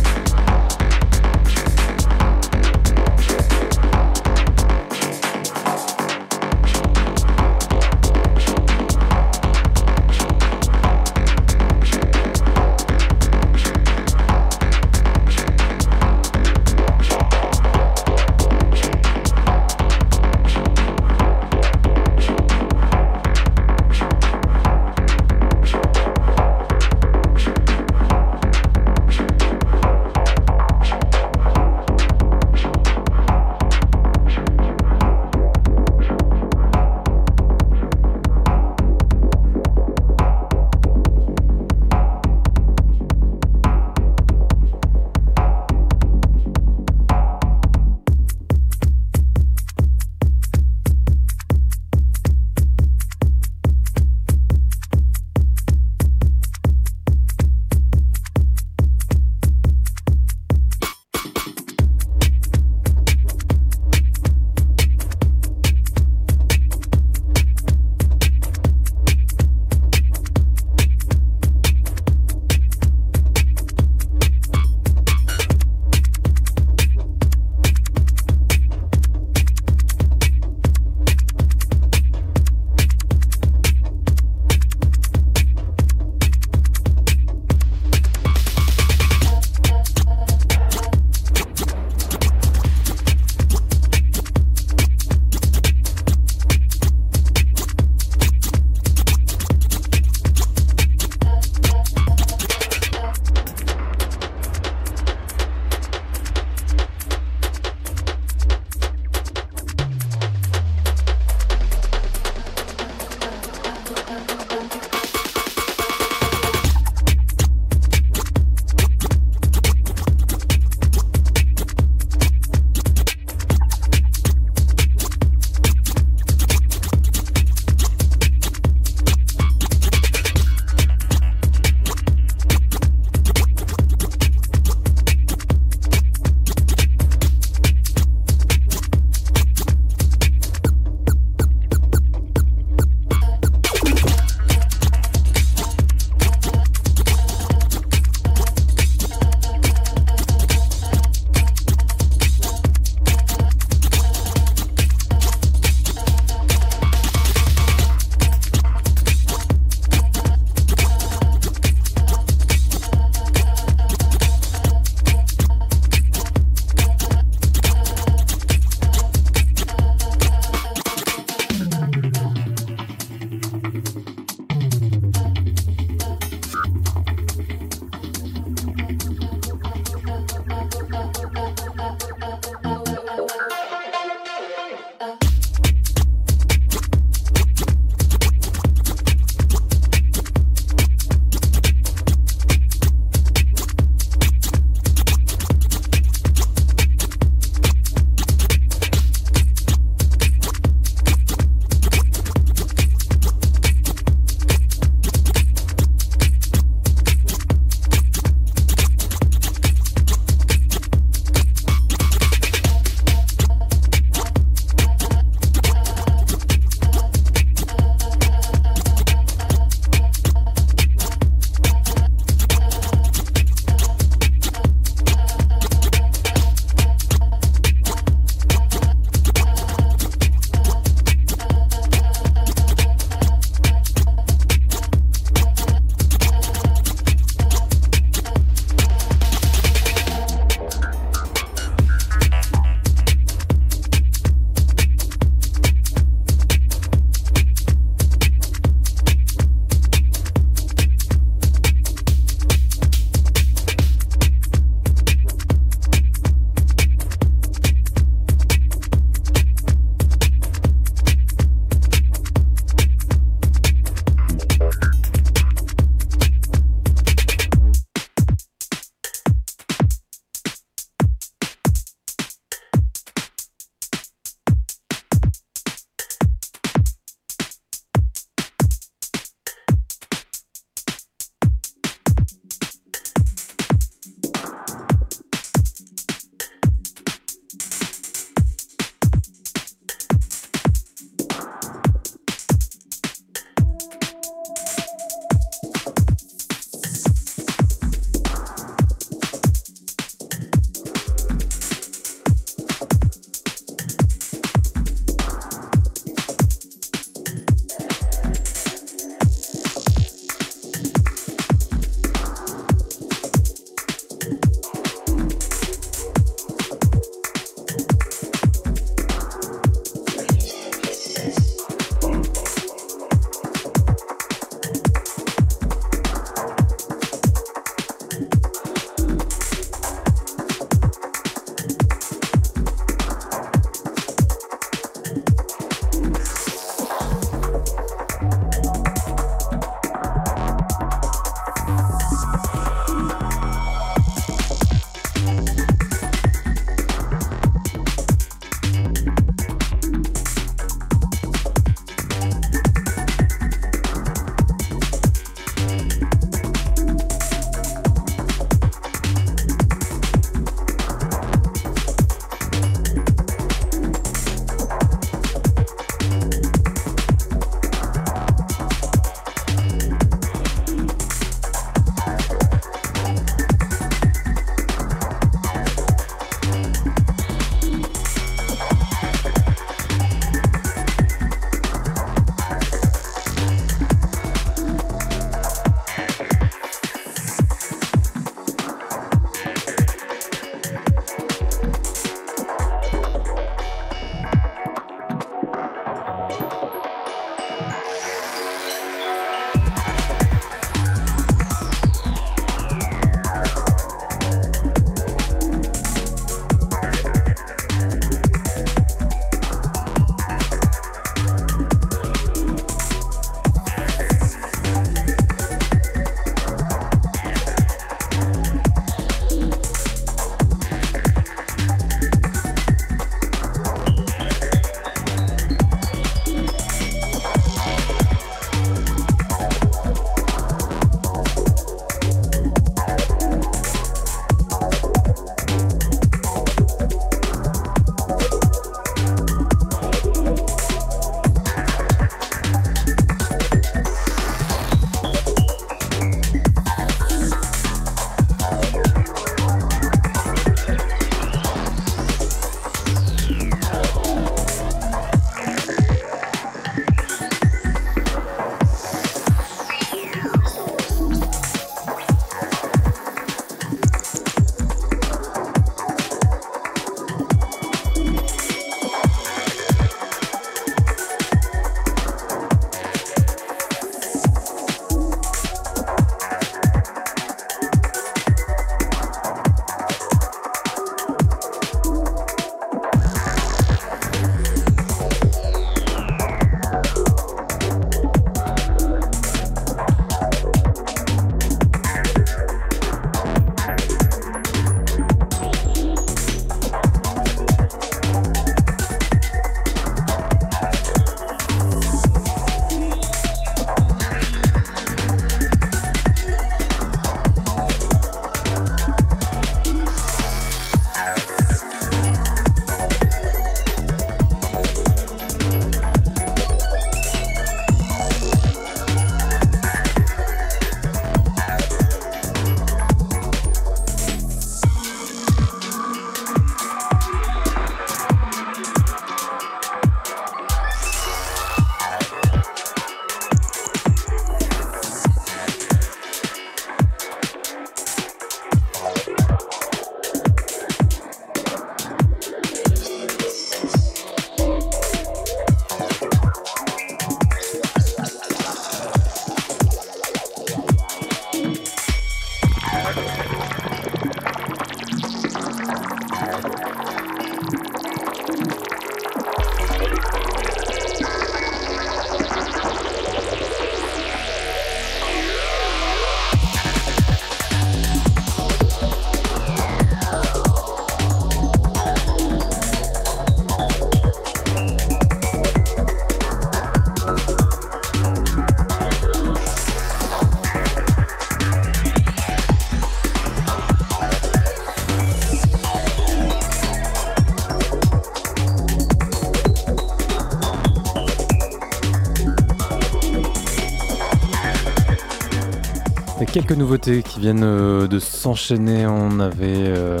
Quelques 596.32 596.52
nouveautés 596.52 597.02
qui 597.02 597.18
viennent 597.18 597.42
euh, 597.42 597.88
de 597.88 597.98
s'enchaîner. 597.98 598.86
On 598.86 599.18
avait 599.18 599.66
euh, 599.66 600.00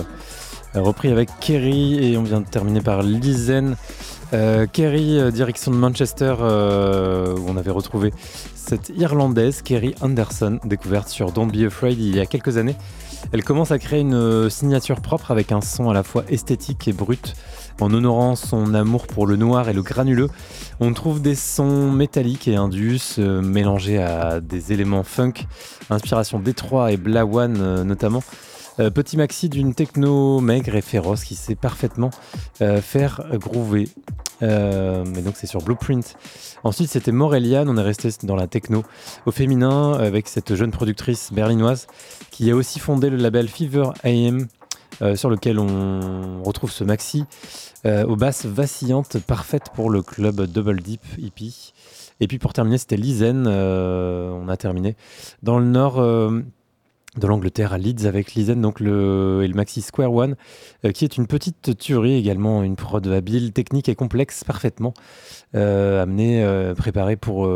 repris 0.74 1.10
avec 1.10 1.28
Kerry 1.40 2.04
et 2.04 2.16
on 2.16 2.22
vient 2.22 2.40
de 2.40 2.46
terminer 2.46 2.80
par 2.80 3.02
Lizen. 3.02 3.76
Euh, 4.32 4.66
Kerry, 4.72 5.32
direction 5.32 5.72
de 5.72 5.76
Manchester, 5.76 6.34
où 6.38 7.44
on 7.48 7.56
avait 7.56 7.72
retrouvé 7.72 8.12
cette 8.54 8.92
Irlandaise, 8.96 9.62
Kerry 9.62 9.94
Anderson, 10.02 10.60
découverte 10.64 11.08
sur 11.08 11.32
Don't 11.32 11.50
Be 11.50 11.66
Afraid 11.66 11.98
il 11.98 12.14
y 12.14 12.20
a 12.20 12.26
quelques 12.26 12.58
années. 12.58 12.76
Elle 13.32 13.42
commence 13.42 13.72
à 13.72 13.78
créer 13.78 14.00
une 14.00 14.48
signature 14.48 15.00
propre 15.00 15.32
avec 15.32 15.50
un 15.50 15.60
son 15.60 15.90
à 15.90 15.94
la 15.94 16.04
fois 16.04 16.24
esthétique 16.28 16.86
et 16.86 16.92
brut. 16.92 17.34
En 17.80 17.92
honorant 17.92 18.36
son 18.36 18.74
amour 18.74 19.06
pour 19.06 19.26
le 19.26 19.36
noir 19.36 19.68
et 19.68 19.72
le 19.72 19.82
granuleux, 19.82 20.28
on 20.80 20.92
trouve 20.92 21.20
des 21.20 21.34
sons 21.34 21.90
métalliques 21.90 22.46
et 22.46 22.56
indus 22.56 23.18
mélangés 23.18 23.98
à 23.98 24.40
des 24.40 24.72
éléments 24.72 25.02
funk, 25.02 25.46
inspiration 25.90 26.38
Détroit 26.38 26.92
et 26.92 26.96
Blawan 26.96 27.82
notamment. 27.82 28.22
Euh, 28.80 28.88
petit 28.88 29.16
maxi 29.16 29.48
d'une 29.48 29.74
techno 29.74 30.40
maigre 30.40 30.74
et 30.74 30.80
féroce 30.80 31.24
qui 31.24 31.34
sait 31.34 31.54
parfaitement 31.54 32.10
euh, 32.62 32.80
faire 32.80 33.22
groover. 33.34 33.88
Euh, 34.42 35.04
mais 35.06 35.20
donc 35.20 35.34
c'est 35.36 35.46
sur 35.46 35.60
Blueprint. 35.60 36.16
Ensuite 36.64 36.88
c'était 36.88 37.12
Moreliane, 37.12 37.68
on 37.68 37.76
est 37.76 37.82
resté 37.82 38.08
dans 38.22 38.36
la 38.36 38.46
techno 38.46 38.84
au 39.26 39.32
féminin 39.32 39.92
avec 39.92 40.28
cette 40.28 40.54
jeune 40.54 40.70
productrice 40.70 41.30
berlinoise 41.32 41.88
qui 42.30 42.50
a 42.50 42.56
aussi 42.56 42.78
fondé 42.78 43.10
le 43.10 43.16
label 43.16 43.48
Fever 43.48 43.90
AM 44.04 44.46
sur 45.14 45.30
lequel 45.30 45.58
on 45.58 46.42
retrouve 46.42 46.70
ce 46.70 46.84
maxi 46.84 47.24
aux 47.86 48.16
basses 48.16 48.44
vacillantes 48.44 49.18
parfaites 49.18 49.70
pour 49.74 49.88
le 49.88 50.02
club 50.02 50.42
Double 50.42 50.80
Deep 50.80 51.00
hippie. 51.18 51.72
Et 52.20 52.26
puis 52.26 52.38
pour 52.38 52.52
terminer 52.52 52.78
c'était 52.78 52.96
Lizen, 52.96 53.46
on 53.46 54.48
a 54.48 54.56
terminé. 54.56 54.96
Dans 55.42 55.58
le 55.58 55.64
nord 55.64 56.00
de 57.16 57.26
l'Angleterre 57.26 57.72
à 57.72 57.78
Leeds 57.78 58.06
avec 58.06 58.34
Lizen 58.34 58.60
donc 58.60 58.78
le, 58.78 59.40
et 59.42 59.48
le 59.48 59.54
Maxi 59.54 59.82
Square 59.82 60.12
One, 60.12 60.36
euh, 60.84 60.92
qui 60.92 61.04
est 61.04 61.16
une 61.16 61.26
petite 61.26 61.76
tuerie 61.76 62.14
également, 62.14 62.62
une 62.62 62.76
prod 62.76 63.04
habile, 63.08 63.52
technique 63.52 63.88
et 63.88 63.94
complexe 63.94 64.44
parfaitement, 64.44 64.94
euh, 65.56 66.02
amenée, 66.02 66.44
euh, 66.44 66.74
préparée 66.74 67.16
pour, 67.16 67.50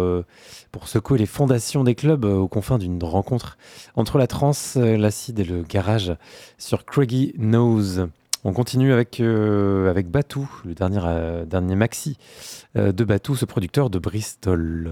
pour 0.73 0.89
secouer 0.89 1.19
les 1.19 1.27
fondations 1.27 1.85
des 1.85 1.95
clubs 1.95 2.25
aux 2.25 2.49
confins 2.49 2.79
d'une 2.79 3.03
rencontre 3.03 3.57
entre 3.95 4.19
la 4.19 4.27
trance, 4.27 4.77
l'acide 4.77 5.39
et 5.39 5.45
le 5.45 5.63
garage 5.63 6.15
sur 6.59 6.85
Craigie 6.85 7.35
Nose. 7.39 8.09
On 8.45 8.53
continue 8.53 8.93
avec, 8.93 9.21
avec 9.21 10.11
Batou, 10.11 10.49
le 10.65 10.75
dernier, 10.75 11.01
dernier 11.47 11.77
maxi 11.77 12.19
de 12.75 13.05
Batou, 13.05 13.37
ce 13.37 13.47
producteur 13.47 13.89
de 13.89 13.99
Bristol. 13.99 14.91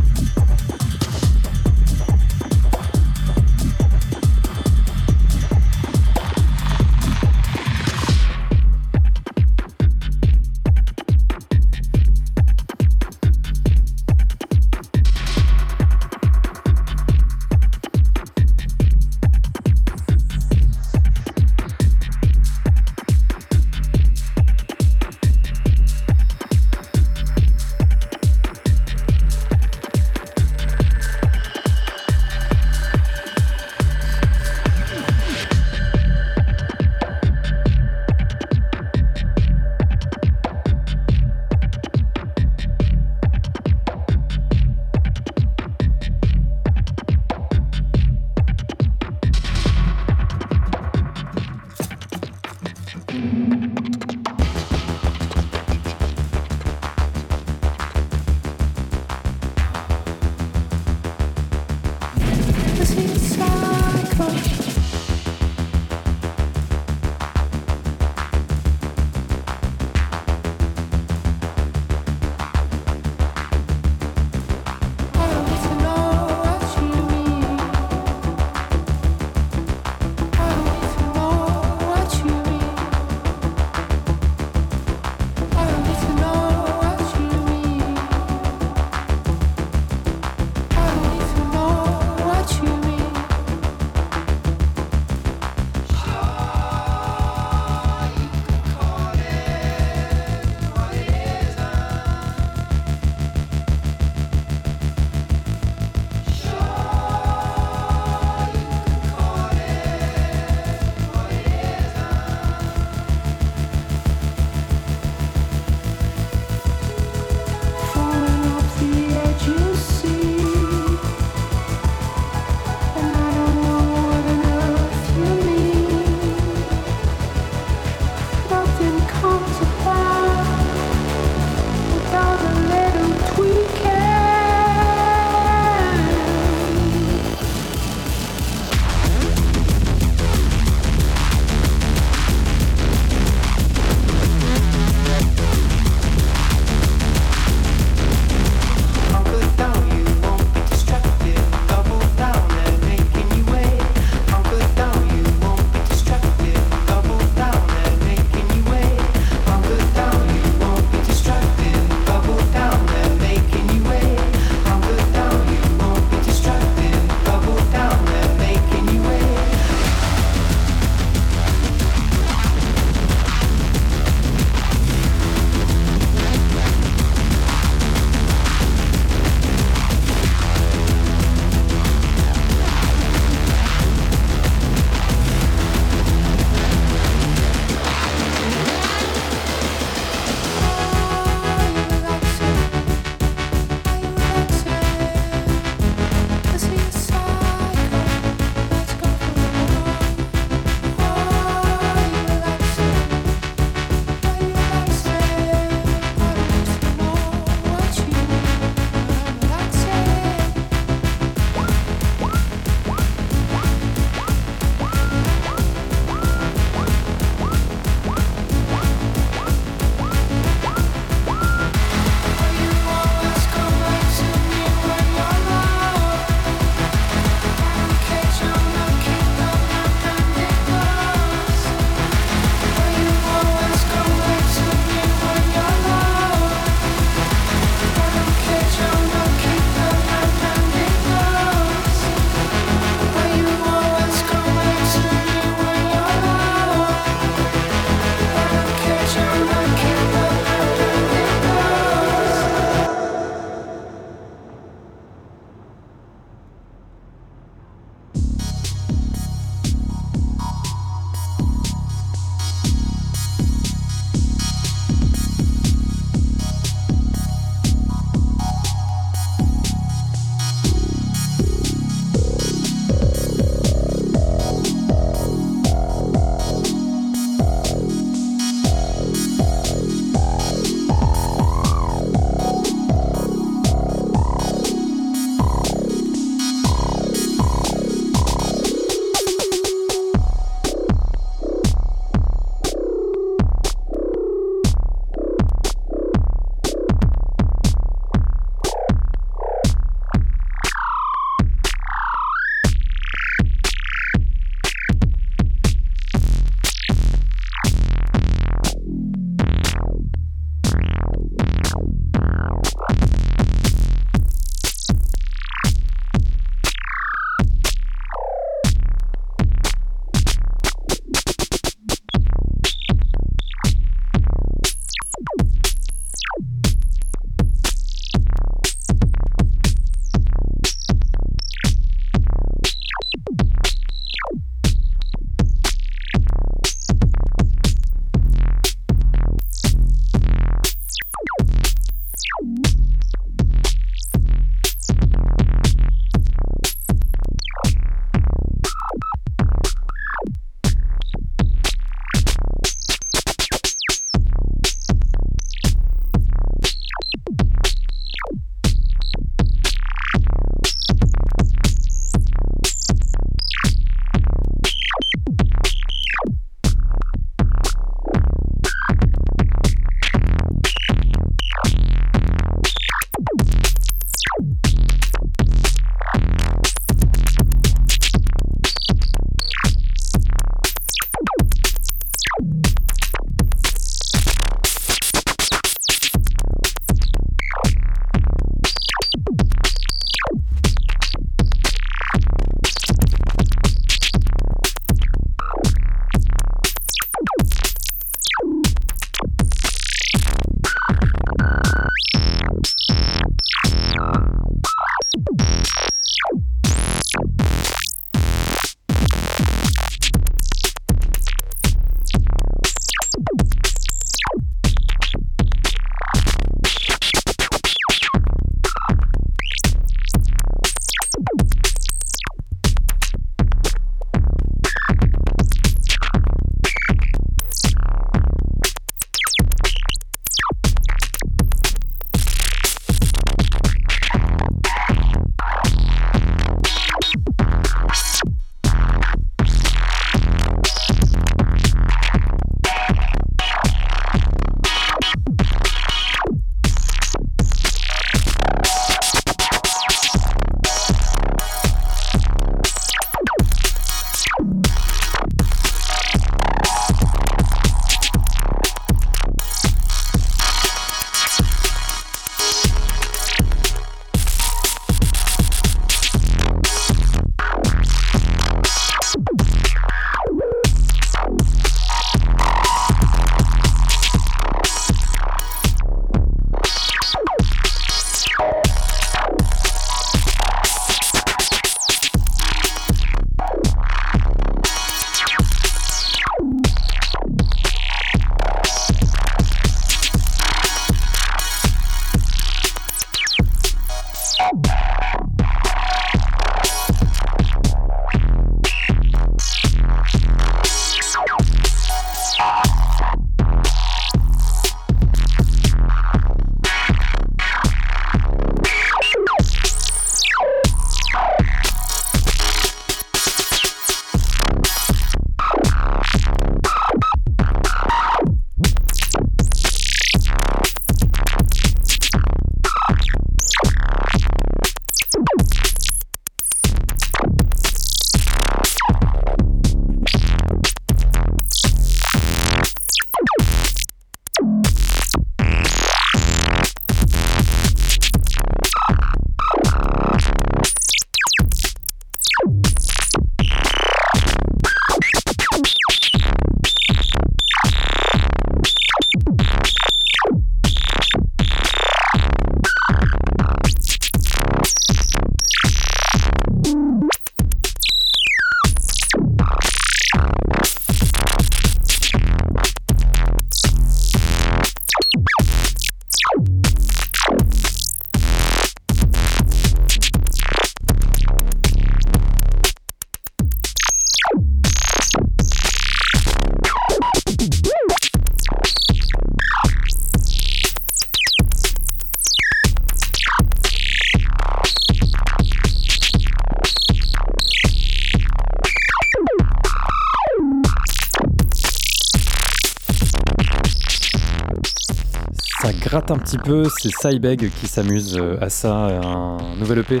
Un 596.10 596.18
petit 596.18 596.38
peu, 596.38 596.66
c'est 596.78 596.90
Cybeg 596.90 597.50
qui 597.50 597.66
s'amuse 597.66 598.20
à 598.40 598.50
ça, 598.50 599.00
un 599.02 599.56
nouvel 599.56 599.78
EP 599.78 600.00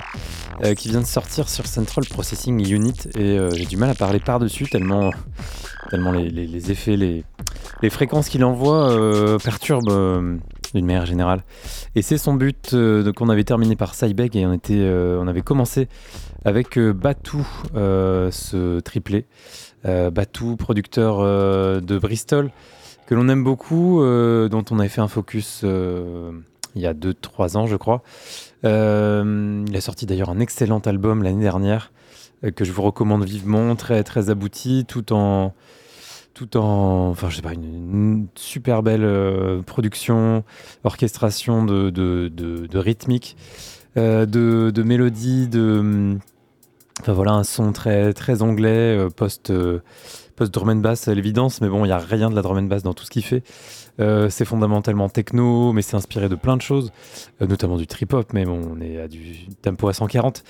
qui 0.76 0.88
vient 0.88 1.00
de 1.00 1.06
sortir 1.06 1.48
sur 1.48 1.66
Central 1.66 2.04
Processing 2.06 2.68
Unit 2.68 3.08
et 3.16 3.38
j'ai 3.52 3.64
du 3.64 3.76
mal 3.76 3.90
à 3.90 3.94
parler 3.94 4.18
par-dessus 4.18 4.68
tellement, 4.68 5.10
tellement 5.90 6.12
les, 6.12 6.70
effets, 6.70 6.96
les, 6.96 7.24
les 7.82 7.90
fréquences 7.90 8.28
qu'il 8.28 8.44
envoie 8.44 9.38
perturbent 9.42 10.38
d'une 10.74 10.86
manière 10.86 11.06
générale. 11.06 11.42
Et 11.94 12.02
c'est 12.02 12.18
son 12.18 12.34
but 12.34 12.76
qu'on 13.16 13.28
avait 13.28 13.44
terminé 13.44 13.74
par 13.76 13.94
Cybeg 13.94 14.36
et 14.36 14.46
on, 14.46 14.52
était, 14.52 14.86
on 15.18 15.26
avait 15.26 15.42
commencé 15.42 15.88
avec 16.44 16.78
Batou, 16.78 17.46
ce 17.74 18.80
triplé. 18.80 19.26
Batou, 19.84 20.56
producteur 20.56 21.20
de 21.80 21.98
Bristol, 21.98 22.50
que 23.06 23.14
l'on 23.14 23.28
aime 23.28 23.44
beaucoup, 23.44 24.02
euh, 24.02 24.48
dont 24.48 24.64
on 24.70 24.78
avait 24.78 24.88
fait 24.88 25.00
un 25.00 25.08
focus 25.08 25.60
euh, 25.64 26.32
il 26.74 26.82
y 26.82 26.86
a 26.86 26.94
2-3 26.94 27.56
ans, 27.56 27.66
je 27.66 27.76
crois. 27.76 28.02
Euh, 28.64 29.64
il 29.68 29.76
a 29.76 29.80
sorti 29.80 30.06
d'ailleurs 30.06 30.30
un 30.30 30.40
excellent 30.40 30.80
album 30.80 31.22
l'année 31.22 31.42
dernière 31.42 31.92
que 32.56 32.64
je 32.64 32.72
vous 32.72 32.82
recommande 32.82 33.24
vivement, 33.24 33.74
très 33.74 34.02
très 34.02 34.28
abouti, 34.28 34.84
tout 34.86 35.12
en 35.12 35.54
tout 36.34 36.56
en, 36.56 37.10
enfin 37.10 37.30
je 37.30 37.36
sais 37.36 37.42
pas, 37.42 37.54
une, 37.54 38.26
super 38.34 38.82
belle 38.82 39.62
production, 39.64 40.44
orchestration 40.82 41.64
de, 41.64 41.90
de, 41.90 42.28
de, 42.28 42.78
rythmique, 42.78 43.36
de, 43.96 44.26
de 44.26 44.82
mélodie, 44.82 45.48
de, 45.48 46.18
enfin 47.00 47.12
voilà, 47.12 47.32
un 47.32 47.44
son 47.44 47.72
très 47.72 48.12
très 48.12 48.42
anglais, 48.42 48.98
post 49.16 49.50
post 50.36 50.52
drum 50.52 50.70
and 50.70 50.76
bass 50.76 51.08
à 51.08 51.14
l'évidence, 51.14 51.60
mais 51.60 51.68
bon, 51.68 51.84
il 51.84 51.88
n'y 51.88 51.92
a 51.92 51.98
rien 51.98 52.30
de 52.30 52.34
la 52.34 52.42
drum 52.42 52.58
and 52.58 52.62
bass 52.62 52.82
dans 52.82 52.94
tout 52.94 53.04
ce 53.04 53.10
qu'il 53.10 53.24
fait. 53.24 53.42
Euh, 54.00 54.28
c'est 54.28 54.44
fondamentalement 54.44 55.08
techno, 55.08 55.72
mais 55.72 55.82
c'est 55.82 55.96
inspiré 55.96 56.28
de 56.28 56.34
plein 56.34 56.56
de 56.56 56.62
choses, 56.62 56.90
euh, 57.40 57.46
notamment 57.46 57.76
du 57.76 57.86
trip 57.86 58.12
hop, 58.12 58.32
mais 58.32 58.44
bon, 58.44 58.60
on 58.72 58.80
est 58.80 59.00
à 59.00 59.06
du 59.06 59.46
tempo 59.62 59.88
à 59.88 59.92
140. 59.92 60.42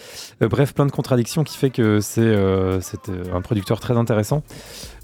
Euh, 0.42 0.48
bref, 0.48 0.72
plein 0.72 0.86
de 0.86 0.92
contradictions 0.92 1.44
qui 1.44 1.56
fait 1.58 1.70
que 1.70 2.00
c'est 2.00 2.24
un 2.24 3.40
producteur 3.42 3.80
très 3.80 3.96
intéressant. 3.96 4.42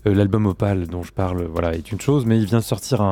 L'album 0.06 0.46
Opal 0.46 0.86
dont 0.86 1.02
je 1.02 1.12
parle 1.12 1.44
voilà, 1.44 1.74
est 1.74 1.92
une 1.92 2.00
chose, 2.00 2.24
mais 2.24 2.38
il 2.38 2.46
vient 2.46 2.60
de 2.60 2.64
sortir 2.64 3.02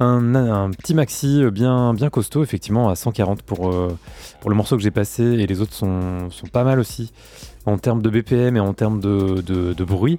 un, 0.00 0.70
petit 0.76 0.94
maxi 0.94 1.44
bien, 1.52 1.94
costaud, 2.10 2.42
effectivement, 2.42 2.88
à 2.88 2.96
140 2.96 3.42
pour, 3.42 3.70
le 3.70 4.54
morceau 4.54 4.76
que 4.76 4.82
j'ai 4.82 4.90
passé, 4.90 5.22
et 5.22 5.46
les 5.46 5.60
autres 5.60 5.74
sont, 5.74 6.28
pas 6.52 6.64
mal 6.64 6.80
aussi, 6.80 7.12
en 7.66 7.78
termes 7.78 8.02
de 8.02 8.10
BPM 8.10 8.56
et 8.56 8.60
en 8.60 8.74
termes 8.74 9.00
de 9.00 9.84
bruit 9.84 10.18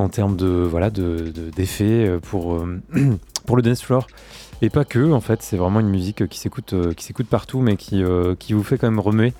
en 0.00 0.08
termes 0.08 0.36
de 0.36 0.46
voilà 0.46 0.90
d'effets 0.90 2.08
de, 2.08 2.18
pour, 2.18 2.54
euh, 2.54 2.80
pour 3.46 3.56
le 3.56 3.62
dance 3.62 3.82
floor. 3.82 4.06
Et 4.62 4.68
pas 4.68 4.84
que, 4.84 5.10
en 5.12 5.20
fait, 5.20 5.42
c'est 5.42 5.56
vraiment 5.56 5.80
une 5.80 5.88
musique 5.88 6.28
qui 6.28 6.38
s'écoute 6.38 6.74
euh, 6.74 6.92
qui 6.92 7.04
s'écoute 7.04 7.26
partout, 7.26 7.60
mais 7.60 7.76
qui, 7.76 8.02
euh, 8.02 8.34
qui 8.34 8.52
vous 8.52 8.62
fait 8.62 8.76
quand 8.76 8.90
même 8.90 9.00
remuer. 9.00 9.32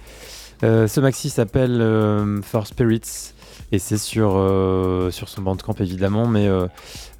ce 0.62 1.00
maxi 1.00 1.30
s'appelle 1.30 1.80
For 2.42 2.66
Spirits 2.66 3.32
et 3.72 3.78
c'est 3.78 3.98
sur, 3.98 4.32
sur 5.10 5.28
son 5.28 5.42
bandcamp 5.42 5.74
évidemment, 5.80 6.26
mais 6.26 6.48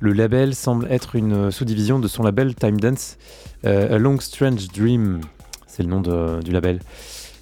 le 0.00 0.12
label 0.12 0.54
semble 0.54 0.86
être 0.90 1.16
une 1.16 1.50
sous-division 1.50 1.98
de 1.98 2.08
son 2.08 2.22
label 2.22 2.54
Time 2.54 2.78
Dance, 2.78 3.16
A 3.64 3.96
Long 3.98 4.20
Strange 4.20 4.68
Dream, 4.68 5.20
c'est 5.66 5.82
le 5.82 5.88
nom 5.88 6.02
du 6.40 6.52
label. 6.52 6.80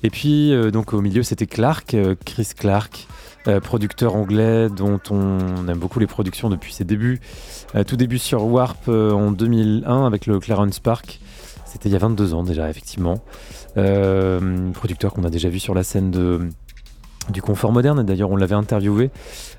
Et 0.05 0.11
puis 0.11 0.53
donc 0.71 0.93
au 0.93 1.01
milieu 1.01 1.25
c'était 1.25 1.47
Clark, 1.47 1.97
Chris 2.25 2.51
Clark, 2.57 3.09
euh, 3.47 3.61
producteur 3.61 4.17
anglais 4.17 4.69
dont 4.69 5.01
on 5.11 5.69
aime 5.69 5.79
beaucoup 5.79 6.01
les 6.01 6.07
productions 6.07 6.51
depuis 6.51 6.73
ses 6.73 6.85
débuts. 6.85 7.21
Euh, 7.77 7.85
tout 7.85 7.97
début 7.97 8.19
sur 8.19 8.45
Warp 8.45 8.89
euh, 8.89 9.13
en 9.13 9.31
2001 9.31 10.07
avec 10.07 10.27
le 10.27 10.41
Clarence 10.41 10.81
Park. 10.81 11.21
C'était 11.65 11.89
il 11.89 11.93
y 11.93 11.97
a 11.97 12.01
22 12.01 12.35
ans 12.35 12.43
déjà, 12.43 12.69
effectivement. 12.69 13.21
producteur 13.75 15.13
qu'on 15.13 15.25
a 15.25 15.31
déjà 15.31 15.49
vu 15.49 15.61
sur 15.61 15.75
la 15.75 15.85
scène 15.85 16.11
de, 16.11 16.49
du 17.31 17.43
confort 17.43 17.73
moderne. 17.73 18.03
D'ailleurs, 18.03 18.31
on 18.31 18.37
l'avait 18.37 18.55
interviewé. 18.55 19.11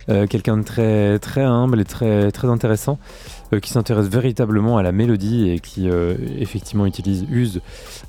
Quelqu'un 0.07 0.57
de 0.57 0.63
très, 0.63 1.19
très 1.19 1.43
humble 1.43 1.79
et 1.79 1.85
très, 1.85 2.31
très 2.31 2.47
intéressant. 2.47 2.97
qui 3.61 3.69
s'intéresse 3.69 4.07
véritablement 4.07 4.79
à 4.79 4.83
la 4.83 4.91
mélodie 4.91 5.51
et 5.51 5.59
qui 5.59 5.87
effectivement 6.39 6.87
utilise, 6.87 7.27
use 7.29 7.61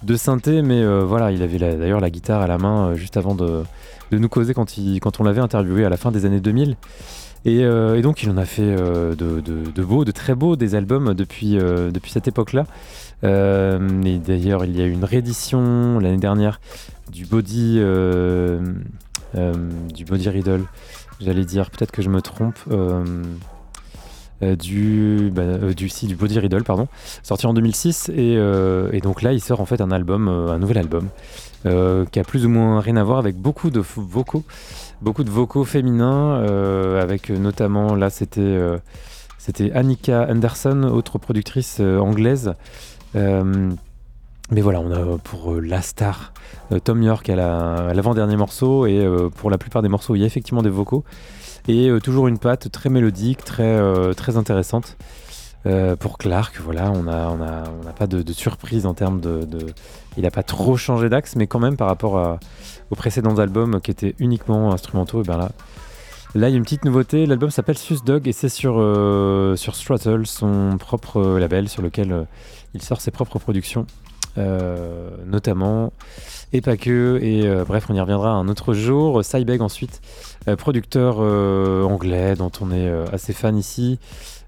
de 0.02 0.16
synthé. 0.16 0.62
Mais 0.62 0.82
voilà, 1.04 1.30
il 1.30 1.42
avait 1.42 1.58
d'ailleurs 1.58 2.00
la 2.00 2.08
guitare 2.08 2.40
à 2.40 2.46
la 2.46 2.56
main 2.56 2.94
juste 2.94 3.18
avant 3.18 3.34
de, 3.34 3.64
de 4.10 4.18
nous 4.18 4.28
causer 4.28 4.54
quand, 4.54 4.76
il, 4.76 5.00
quand 5.00 5.20
on 5.20 5.24
l'avait 5.24 5.40
interviewé 5.40 5.84
à 5.84 5.88
la 5.88 5.96
fin 5.96 6.10
des 6.10 6.24
années 6.26 6.40
2000. 6.40 6.76
Euh, 7.46 7.94
et, 7.94 8.02
donc 8.02 8.22
il 8.22 8.30
en 8.30 8.36
a 8.36 8.44
fait 8.44 8.62
euh, 8.62 9.14
de, 9.14 9.82
beaux, 9.82 10.04
de 10.04 10.10
très 10.10 10.34
beaux, 10.34 10.56
des 10.56 10.74
albums 10.74 11.14
depuis, 11.14 11.58
euh, 11.58 11.90
cette 12.06 12.28
époque-là. 12.28 12.66
et 13.22 14.18
d'ailleurs 14.18 14.64
il 14.64 14.76
y 14.76 14.82
a 14.82 14.84
eu 14.84 14.90
une 14.90 15.04
réédition 15.04 15.98
l'année 15.98 16.18
dernière 16.18 16.60
du 17.10 17.24
Body, 17.26 17.80
du 19.94 20.04
Body 20.04 20.28
Riddle. 20.28 20.64
J'allais 21.20 21.44
dire, 21.44 21.70
peut-être 21.70 21.92
que 21.92 22.02
je 22.02 22.08
me 22.08 22.22
trompe. 22.22 22.58
du, 24.40 25.30
bah, 25.34 25.58
du, 25.74 25.88
si, 25.88 26.06
du 26.06 26.16
Body 26.16 26.38
Riddle, 26.38 26.64
pardon, 26.64 26.88
sorti 27.22 27.46
en 27.46 27.54
2006. 27.54 28.10
Et, 28.14 28.34
et, 28.92 29.00
donc 29.00 29.22
là, 29.22 29.32
il 29.32 29.40
sort 29.40 29.60
en 29.60 29.66
fait 29.66 29.80
un 29.80 29.90
album, 29.90 30.28
un 30.28 30.58
nouvel 30.58 30.78
album, 30.78 31.08
euh, 31.66 32.06
qui 32.06 32.18
a 32.18 32.24
plus 32.24 32.46
ou 32.46 32.48
moins 32.48 32.80
rien 32.80 32.96
à 32.96 33.04
voir 33.04 33.18
avec 33.18 33.36
beaucoup 33.36 33.68
de 33.68 33.80
vocaux, 33.80 34.44
beaucoup 35.02 35.24
de 35.24 35.30
vocaux 35.30 35.64
féminins, 35.64 36.36
euh, 36.36 37.02
avec 37.02 37.28
notamment 37.28 37.94
là 37.94 38.08
c'était 38.08 38.40
euh, 38.40 38.78
c'était 39.36 39.70
Annika 39.72 40.26
Anderson, 40.30 40.84
autre 40.84 41.18
productrice 41.18 41.80
anglaise. 41.80 42.54
mais 43.14 44.60
voilà, 44.62 44.80
on 44.80 44.90
a 44.90 45.18
pour 45.18 45.54
la 45.60 45.82
star 45.82 46.32
Tom 46.84 47.02
York 47.02 47.28
à 47.28 47.36
l'avant-dernier 47.94 48.36
morceau 48.36 48.86
et 48.86 49.06
pour 49.36 49.50
la 49.50 49.58
plupart 49.58 49.82
des 49.82 49.88
morceaux 49.88 50.14
il 50.14 50.20
y 50.20 50.24
a 50.24 50.26
effectivement 50.26 50.62
des 50.62 50.70
vocaux 50.70 51.04
et 51.68 51.90
toujours 52.02 52.26
une 52.28 52.38
patte 52.38 52.70
très 52.70 52.88
mélodique, 52.88 53.44
très 53.44 54.36
intéressante. 54.36 54.96
Euh, 55.66 55.94
pour 55.94 56.16
Clark, 56.16 56.58
voilà, 56.64 56.90
on 56.90 57.02
n'a 57.02 57.92
pas 57.96 58.06
de, 58.06 58.32
surprise 58.32 58.86
en 58.86 58.94
termes 58.94 59.20
de, 59.20 59.46
Il 60.16 60.22
n'a 60.22 60.30
pas 60.30 60.42
trop 60.42 60.76
changé 60.76 61.08
d'axe, 61.08 61.36
mais 61.36 61.46
quand 61.46 61.58
même 61.58 61.76
par 61.76 61.88
rapport 61.88 62.38
aux 62.90 62.94
précédents 62.94 63.38
albums 63.38 63.80
qui 63.80 63.90
étaient 63.90 64.14
uniquement 64.18 64.72
instrumentaux, 64.72 65.22
et 65.22 65.24
ben 65.24 65.36
là, 65.36 65.50
là 66.34 66.48
il 66.48 66.52
y 66.52 66.54
a 66.54 66.56
une 66.56 66.64
petite 66.64 66.84
nouveauté. 66.84 67.26
L'album 67.26 67.50
s'appelle 67.50 67.78
Sus 67.78 67.98
Dog 68.04 68.26
et 68.26 68.32
c'est 68.32 68.48
sur, 68.48 68.76
euh, 68.78 69.54
son 69.56 70.76
propre 70.78 71.38
label 71.38 71.68
sur 71.68 71.82
lequel 71.82 72.12
euh, 72.12 72.24
il 72.72 72.82
sort 72.82 73.00
ses 73.00 73.10
propres 73.10 73.38
productions, 73.38 73.86
notamment, 75.26 75.92
et 76.54 76.62
pas 76.62 76.78
que. 76.78 77.18
Et 77.20 77.46
bref, 77.66 77.86
on 77.90 77.94
y 77.94 78.00
reviendra 78.00 78.30
un 78.30 78.48
autre 78.48 78.72
jour. 78.72 79.22
Cybeg 79.22 79.60
ensuite, 79.60 80.00
producteur 80.56 81.18
anglais 81.18 82.36
dont 82.36 82.52
on 82.62 82.70
est 82.70 82.90
assez 83.12 83.34
fan 83.34 83.58
ici. 83.58 83.98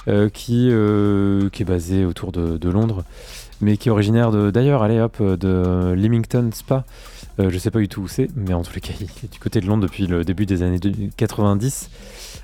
Euh, 0.08 0.28
qui, 0.28 0.68
euh, 0.68 1.48
qui 1.50 1.62
est 1.62 1.64
basé 1.64 2.04
autour 2.04 2.32
de, 2.32 2.68
Londres, 2.68 3.04
mais 3.60 3.76
qui 3.76 3.88
est 3.88 3.92
originaire 3.92 4.32
d'ailleurs, 4.50 4.82
allez 4.82 4.98
hop, 4.98 5.22
de 5.22 5.92
Leamington 5.96 6.50
Spa. 6.52 6.84
Euh, 7.38 7.50
je 7.50 7.58
sais 7.58 7.70
pas 7.70 7.78
du 7.78 7.86
tout 7.86 8.00
où 8.00 8.08
c'est, 8.08 8.28
mais 8.34 8.52
en 8.52 8.62
tous 8.62 8.74
les 8.74 8.80
cas, 8.80 8.94
il 9.00 9.06
est 9.06 9.32
du 9.32 9.38
côté 9.38 9.60
de 9.60 9.66
Londres 9.66 9.84
depuis 9.84 10.08
le 10.08 10.24
début 10.24 10.44
des 10.44 10.64
années 10.64 10.80
90. 11.16 11.90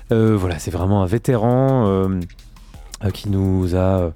voilà, 0.09 0.57
c'est 0.57 0.71
vraiment 0.71 1.03
un 1.03 1.05
vétéran 1.05 2.09
qui 3.13 3.29
nous 3.29 3.75
a 3.75 4.11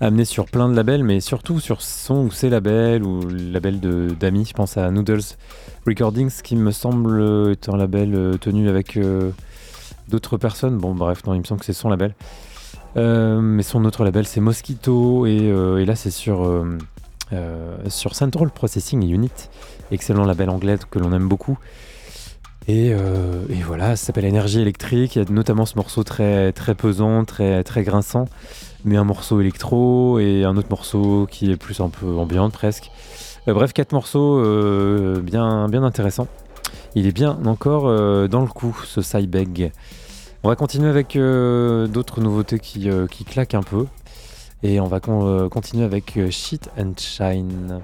amené 0.00 0.24
sur 0.24 0.44
plein 0.46 0.68
de 0.68 0.76
labels, 0.76 1.02
mais 1.02 1.18
surtout 1.18 1.58
sur 1.58 1.82
son 1.82 2.26
ou 2.26 2.30
ses 2.30 2.48
labels, 2.48 3.02
ou 3.02 3.22
le 3.22 3.50
label 3.50 3.80
d'amis. 4.20 4.44
Je 4.44 4.54
pense 4.54 4.76
à 4.76 4.88
Noodles 4.92 5.34
Recordings, 5.84 6.42
qui 6.42 6.54
me 6.54 6.70
semble 6.70 7.50
être 7.50 7.74
un 7.74 7.76
label 7.76 8.38
tenu 8.40 8.68
avec 8.68 8.96
d'autres 10.08 10.36
personnes. 10.36 10.78
Bon, 10.78 10.94
bref, 10.94 11.24
non, 11.26 11.34
il 11.34 11.40
me 11.40 11.44
semble 11.44 11.58
que 11.58 11.66
c'est 11.66 11.72
son 11.72 11.88
label. 11.88 12.14
Euh, 12.96 13.40
mais 13.40 13.62
son 13.62 13.84
autre 13.84 14.04
label, 14.04 14.26
c'est 14.26 14.40
Mosquito. 14.40 15.26
Et, 15.26 15.40
euh, 15.42 15.84
là, 15.84 15.96
c'est 15.96 16.10
sur, 16.10 16.44
euh, 16.44 17.76
Central 17.88 18.50
Processing 18.50 19.02
Unit. 19.02 19.30
Excellent 19.90 20.24
label 20.24 20.50
anglais 20.50 20.76
que 20.90 20.98
l'on 20.98 21.12
aime 21.12 21.28
beaucoup. 21.28 21.58
Et, 22.66 22.94
voilà, 23.66 23.96
ça 23.96 24.06
s'appelle 24.06 24.24
Énergie 24.24 24.60
électrique. 24.60 25.16
Il 25.16 25.22
y 25.22 25.22
a 25.22 25.30
notamment 25.30 25.66
ce 25.66 25.76
morceau 25.76 26.04
très, 26.04 26.52
très 26.52 26.74
pesant, 26.74 27.24
très, 27.24 27.62
très 27.62 27.82
grinçant, 27.82 28.26
mais 28.84 28.96
un 28.96 29.04
morceau 29.04 29.40
électro 29.40 30.18
et 30.18 30.44
un 30.44 30.56
autre 30.56 30.70
morceau 30.70 31.26
qui 31.30 31.50
est 31.50 31.56
plus 31.56 31.80
un 31.80 31.90
peu 31.90 32.06
ambiante 32.16 32.52
presque. 32.52 32.90
bref, 33.46 33.74
quatre 33.74 33.92
morceaux 33.92 34.40
bien, 35.20 35.68
bien 35.68 35.82
intéressants. 35.82 36.28
Il 36.94 37.06
est 37.06 37.12
bien 37.12 37.38
encore 37.44 37.84
dans 38.28 38.40
le 38.40 38.48
coup, 38.48 38.74
ce 38.86 39.02
Cybeg. 39.02 39.72
On 40.44 40.48
va 40.48 40.56
continuer 40.56 40.90
avec 40.90 41.16
euh, 41.16 41.86
d'autres 41.86 42.20
nouveautés 42.20 42.58
qui, 42.58 42.90
euh, 42.90 43.06
qui, 43.06 43.24
claquent 43.24 43.54
un 43.54 43.62
peu. 43.62 43.86
Et 44.62 44.78
on 44.78 44.86
va 44.86 45.00
euh, 45.08 45.48
continuer 45.48 45.86
avec 45.86 46.18
Shit 46.28 46.68
and 46.76 46.92
Shine. 46.98 47.80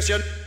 creación. 0.00 0.39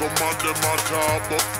so 0.00 0.06
mate 0.06 0.50
macabre 0.62 1.59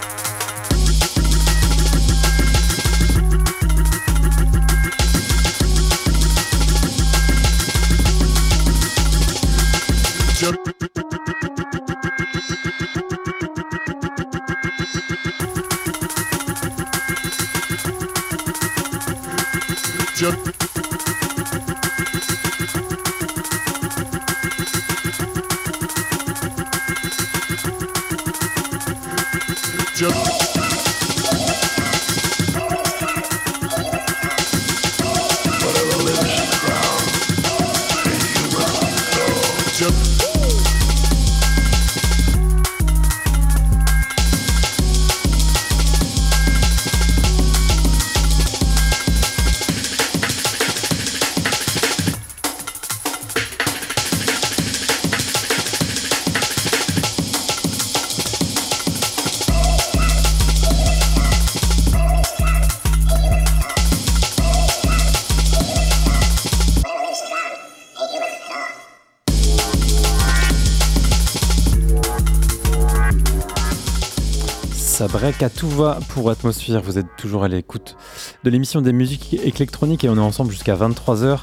à 75.39 75.49
tout 75.49 75.69
va 75.69 76.01
pour 76.09 76.29
Atmosphère. 76.29 76.83
Vous 76.83 76.99
êtes 76.99 77.07
toujours 77.17 77.45
à 77.45 77.49
l'écoute 77.49 77.97
de 78.43 78.51
l'émission 78.51 78.83
des 78.83 78.93
musiques 78.93 79.33
électroniques 79.35 80.03
et 80.03 80.09
on 80.09 80.17
est 80.17 80.21
ensemble 80.21 80.51
jusqu'à 80.51 80.75
23h. 80.75 81.41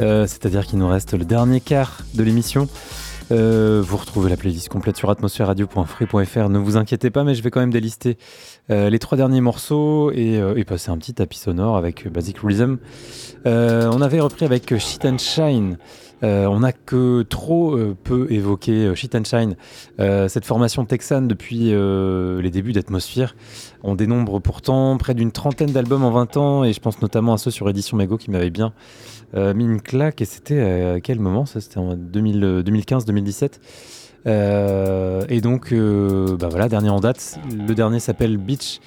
Euh, 0.00 0.26
c'est-à-dire 0.26 0.66
qu'il 0.66 0.78
nous 0.78 0.86
reste 0.86 1.14
le 1.14 1.24
dernier 1.24 1.60
quart 1.60 2.02
de 2.14 2.22
l'émission. 2.22 2.68
Euh, 3.30 3.82
vous 3.84 3.96
retrouvez 3.96 4.28
la 4.28 4.36
playlist 4.36 4.68
complète 4.68 4.96
sur 4.98 5.08
atmosphèreradio.free.fr. 5.10 6.48
Ne 6.50 6.58
vous 6.58 6.76
inquiétez 6.76 7.10
pas, 7.10 7.24
mais 7.24 7.34
je 7.34 7.42
vais 7.42 7.50
quand 7.50 7.60
même 7.60 7.72
délister 7.72 8.18
euh, 8.70 8.90
les 8.90 8.98
trois 8.98 9.16
derniers 9.16 9.40
morceaux 9.40 10.12
et, 10.12 10.34
et, 10.56 10.64
passer 10.64 10.90
un 10.90 10.98
petit 10.98 11.14
tapis 11.14 11.38
sonore 11.38 11.76
avec 11.76 12.06
Basic 12.08 12.36
Rhythm. 12.38 12.76
on 13.46 14.02
avait 14.02 14.20
repris 14.20 14.44
avec 14.44 14.76
Shit 14.78 15.06
and 15.06 15.18
Shine. 15.18 15.78
Euh, 16.22 16.46
on 16.46 16.60
n'a 16.60 16.72
que 16.72 17.22
trop 17.22 17.76
euh, 17.76 17.96
peu 18.02 18.26
évoqué 18.30 18.86
euh, 18.86 18.94
Shit 18.94 19.16
and 19.16 19.24
Shine, 19.24 19.56
cette 20.28 20.44
formation 20.44 20.84
texane 20.84 21.26
depuis 21.28 21.72
les 21.72 22.50
débuts 22.50 22.72
d'Atmosphère. 22.72 23.36
On 23.82 23.94
dénombre 23.94 24.40
pourtant 24.40 24.98
près 24.98 25.14
d'une 25.14 25.32
trentaine 25.32 25.72
d'albums 25.72 26.04
en 26.04 26.10
20 26.10 26.36
ans, 26.36 26.64
et 26.64 26.72
je 26.72 26.80
pense 26.80 27.00
notamment 27.02 27.34
à 27.34 27.38
ceux 27.38 27.50
sur 27.50 27.68
Édition 27.68 27.96
Mego 27.96 28.16
qui 28.16 28.30
m'avaient 28.30 28.50
bien 28.50 28.72
mis 29.34 29.64
une 29.64 29.80
claque. 29.80 30.20
Et 30.20 30.24
c'était 30.24 30.60
à 30.60 31.00
quel 31.00 31.18
moment 31.20 31.46
ça? 31.46 31.60
C'était 31.60 31.78
en 31.78 31.96
2015-2017. 31.96 33.58
et 35.28 35.40
donc, 35.40 35.74
bah 35.74 36.48
voilà, 36.48 36.68
dernier 36.68 36.90
en 36.90 37.00
date. 37.00 37.40
Le 37.50 37.74
dernier 37.74 37.98
s'appelle 38.00 38.36
Beach 38.36 38.80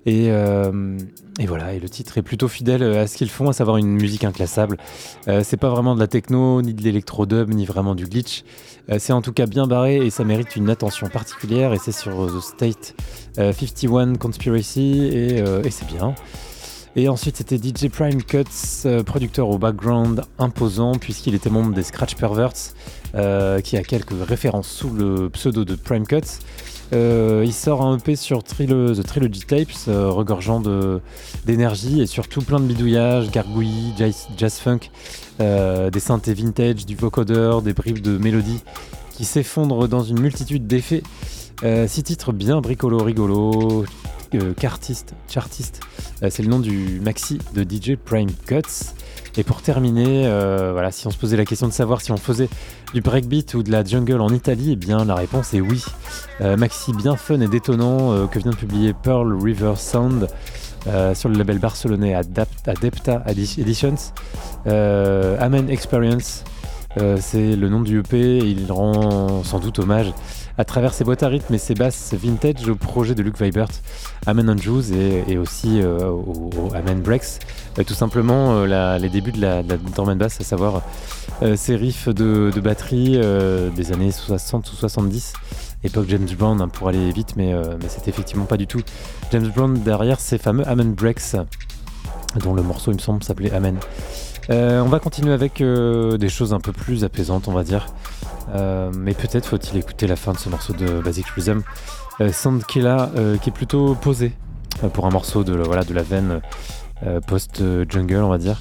Et, 0.05 0.31
euh, 0.31 0.99
et, 1.39 1.47
voilà, 1.47 1.75
et 1.75 1.81
le 1.81 1.89
titre 1.89 2.19
est 2.19 2.23
plutôt 2.23 2.49
fidèle 2.49 2.83
à 2.83 3.07
ce 3.07 3.17
qu'ils 3.17 3.31
font, 3.31 3.49
à 3.49 3.53
savoir 3.53 3.77
une 3.77 3.93
musique 3.93 4.25
inclassable. 4.25 4.77
Euh, 5.29 5.43
c'est 5.45 5.57
pas 5.57 5.69
vraiment 5.69 5.95
de 5.95 6.01
la 6.01 6.09
techno, 6.09 6.61
ni 6.61 6.75
de 6.75 6.83
l'électro-dub, 6.83 7.51
ni 7.51 7.65
vraiment 7.65 7.95
du 7.95 8.07
glitch. 8.07 8.45
Euh, 8.91 8.97
c'est 8.99 9.13
en 9.13 9.23
tout 9.23 9.33
cas 9.33 9.47
bien 9.47 9.67
barré 9.67 10.05
et 10.05 10.11
ça 10.11 10.25
mérite 10.25 10.57
une 10.57 10.71
attention 10.71 11.09
particulière. 11.09 11.73
Et 11.73 11.79
c'est 11.79 11.93
sur 11.93 12.27
The 12.27 12.41
State 12.41 12.95
51 13.37 14.17
Conspiracy 14.17 15.05
et, 15.05 15.39
et 15.39 15.71
c'est 15.71 15.87
bien. 15.87 16.15
Et 16.95 17.09
ensuite, 17.09 17.37
c'était 17.39 17.57
DJ 17.57 17.89
Prime 17.89 18.23
Cuts, 18.23 18.87
producteur 19.07 19.49
au 19.49 19.57
background 19.57 20.25
imposant, 20.39 20.93
puisqu'il 20.97 21.35
était 21.35 21.49
membre 21.49 21.75
des 21.75 21.83
Scratch 21.83 22.17
Perverts, 22.17 22.75
qui 23.65 23.77
a 23.79 23.83
quelques 23.83 24.13
références 24.29 24.69
sous 24.69 24.91
le 24.91 25.31
pseudo 25.31 25.65
de 25.65 25.75
Prime 25.75 26.07
Cuts. 26.07 26.21
Euh, 26.93 27.43
il 27.45 27.53
sort 27.53 27.83
un 27.83 27.97
EP 27.97 28.17
sur 28.17 28.43
The 28.43 29.03
Trilogy 29.03 29.41
Tapes, 29.47 29.69
euh, 29.89 30.11
regorgeant 30.11 30.63
d'énergie 31.47 32.03
et 32.03 32.07
surtout 32.07 32.43
plein 32.43 32.61
de 32.61 32.67
bidouillages, 32.67 33.31
gargouillis, 33.31 33.95
jazz, 34.37 34.59
funk, 34.59 34.91
euh, 35.41 35.91
des 35.91 36.01
synthés 36.01 36.35
vintage, 36.35 36.85
du 36.85 36.95
vocoder, 36.95 37.59
des 37.65 37.73
bribes 37.73 38.01
de 38.01 38.19
mélodie 38.19 38.61
qui 39.13 39.25
s'effondrent 39.25 39.89
dans 39.89 40.03
une 40.03 40.21
multitude 40.21 40.67
d'effets. 40.67 41.03
six 41.87 42.03
titres 42.03 42.33
bien 42.33 42.61
bricolo 42.61 42.99
rigolo, 42.99 43.85
cartiste, 44.59 45.15
chartiste, 45.29 45.81
c'est 46.29 46.43
le 46.43 46.49
nom 46.49 46.59
du 46.59 47.01
maxi 47.01 47.39
de 47.55 47.63
DJ 47.63 47.97
Prime 47.97 48.33
Cuts. 48.47 48.95
Et 49.37 49.45
pour 49.45 49.63
terminer, 49.63 50.29
voilà, 50.73 50.91
si 50.91 51.07
on 51.07 51.11
se 51.11 51.17
posait 51.17 51.37
la 51.37 51.45
question 51.45 51.67
de 51.67 51.73
savoir 51.73 52.01
si 52.01 52.13
on 52.13 52.17
faisait 52.17 52.49
du 52.95 53.01
breakbeat 53.01 53.55
ou 53.55 53.63
de 53.63 53.71
la 53.71 53.85
jungle 53.85 54.21
en 54.21 54.29
Italie, 54.29 54.73
eh 54.73 54.77
bien 54.77 55.05
la 55.05 55.15
réponse 55.15 55.55
est 55.55 55.61
oui. 55.61 55.83
Euh, 56.41 56.57
maxi 56.57 56.93
bien 56.93 57.17
fun 57.17 57.41
et 57.41 57.49
détonnant 57.49 58.13
euh, 58.13 58.27
que 58.27 58.39
vient 58.39 58.51
de 58.51 58.57
publier 58.57 58.93
Pearl 58.93 59.33
River 59.41 59.75
Sound 59.77 60.29
euh, 60.87 61.15
sur 61.15 61.29
le 61.29 61.37
label 61.37 61.59
barcelonais 61.59 62.15
Adepta 62.15 63.23
Editions. 63.27 63.95
Amen 64.67 65.71
Experience, 65.71 66.45
c'est 67.19 67.57
le 67.57 67.69
nom 67.69 67.81
du 67.81 68.01
EP. 68.01 68.39
Il 68.39 68.71
rend 68.71 69.43
sans 69.45 69.59
doute 69.59 69.79
hommage 69.79 70.13
à 70.59 70.65
travers 70.65 70.95
ses 70.95 71.05
boîtes 71.05 71.23
à 71.23 71.29
rythme 71.29 71.55
et 71.55 71.59
ses 71.59 71.75
basses 71.75 72.15
vintage 72.15 72.69
au 72.69 72.75
projet 72.75 73.15
de 73.15 73.23
Luke 73.23 73.41
Vibert, 73.41 73.69
Amen 74.27 74.49
on 74.51 74.57
Jews 74.57 74.93
et, 74.93 75.39
aussi 75.39 75.83
au, 75.83 76.51
Amen 76.75 77.01
Breaks. 77.01 77.41
tout 77.87 77.95
simplement 77.95 78.65
les 78.65 79.09
débuts 79.09 79.33
de 79.33 79.41
la, 79.41 79.63
basse, 80.15 80.41
à 80.41 80.45
savoir 80.45 80.83
ces 81.57 81.77
riffs 81.77 82.09
de, 82.09 82.53
batterie 82.61 83.19
des 83.77 83.93
années 83.93 84.13
60 84.13 84.73
ou 84.73 84.77
70 84.77 85.33
époque 85.85 86.07
James 86.09 86.29
Brown 86.39 86.61
hein, 86.61 86.69
pour 86.69 86.89
aller 86.89 87.11
vite, 87.13 87.35
mais, 87.37 87.53
euh, 87.53 87.77
c'est 87.89 88.09
effectivement 88.09 88.45
pas 88.45 88.57
du 88.57 88.67
tout 88.67 88.81
James 89.31 89.51
Brown 89.55 89.75
derrière 89.81 90.21
ces 90.21 90.39
fameux 90.39 90.67
Amen 90.69 90.95
Breaks, 90.95 91.37
dont 92.43 92.55
le 92.55 92.63
morceau, 92.63 92.93
il 92.93 92.95
me 92.95 93.01
semble, 93.01 93.23
s'appelait 93.23 93.53
Amen. 93.53 93.79
Euh, 94.51 94.81
on 94.81 94.89
va 94.89 94.99
continuer 94.99 95.33
avec 95.33 95.61
euh, 95.61 96.17
des 96.19 96.29
choses 96.29 96.53
un 96.53 96.61
peu 96.61 96.73
plus 96.73 97.05
apaisantes, 97.05 97.49
on 97.49 97.53
va 97.53 97.63
dire. 97.63 97.87
mais 98.95 99.15
peut-être 99.15 99.47
faut-il 99.47 99.79
écouter 99.79 100.07
la 100.07 100.17
fin 100.17 100.33
de 100.33 100.39
ce 100.39 100.49
morceau 100.49 100.73
de 100.73 101.01
Basic 101.01 101.27
Rhythm. 101.29 101.63
Soundkilla, 102.31 103.11
qui 103.41 103.51
est 103.51 103.53
plutôt 103.53 103.95
posé 103.95 104.33
pour 104.93 105.07
un 105.07 105.11
morceau 105.11 105.45
de, 105.45 105.55
voilà, 105.55 105.85
de 105.85 105.95
la 105.95 106.03
veine 106.03 106.41
post-jungle, 107.27 108.23
on 108.23 108.29
va 108.29 108.39
dire. 108.39 108.61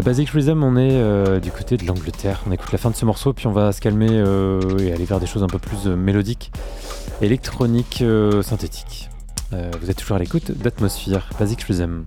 Basic 0.00 0.30
Rhythm, 0.30 0.64
on 0.64 0.76
est 0.76 0.92
euh, 0.92 1.38
du 1.38 1.50
côté 1.50 1.76
de 1.76 1.86
l'Angleterre. 1.86 2.40
On 2.48 2.52
écoute 2.52 2.72
la 2.72 2.78
fin 2.78 2.88
de 2.88 2.96
ce 2.96 3.04
morceau, 3.04 3.34
puis 3.34 3.46
on 3.46 3.52
va 3.52 3.72
se 3.72 3.80
calmer 3.82 4.08
euh, 4.10 4.78
et 4.78 4.90
aller 4.90 5.04
vers 5.04 5.20
des 5.20 5.26
choses 5.26 5.42
un 5.42 5.48
peu 5.48 5.58
plus 5.58 5.86
euh, 5.86 5.96
mélodiques, 5.96 6.50
électroniques, 7.20 8.02
synthétiques. 8.42 9.10
vous 9.50 9.90
êtes 9.90 9.98
toujours 9.98 10.16
à 10.16 10.20
l'écoute 10.20 10.50
d'Atmosphère, 10.50 11.28
Basic 11.38 11.62
Rhythm. 11.62 12.04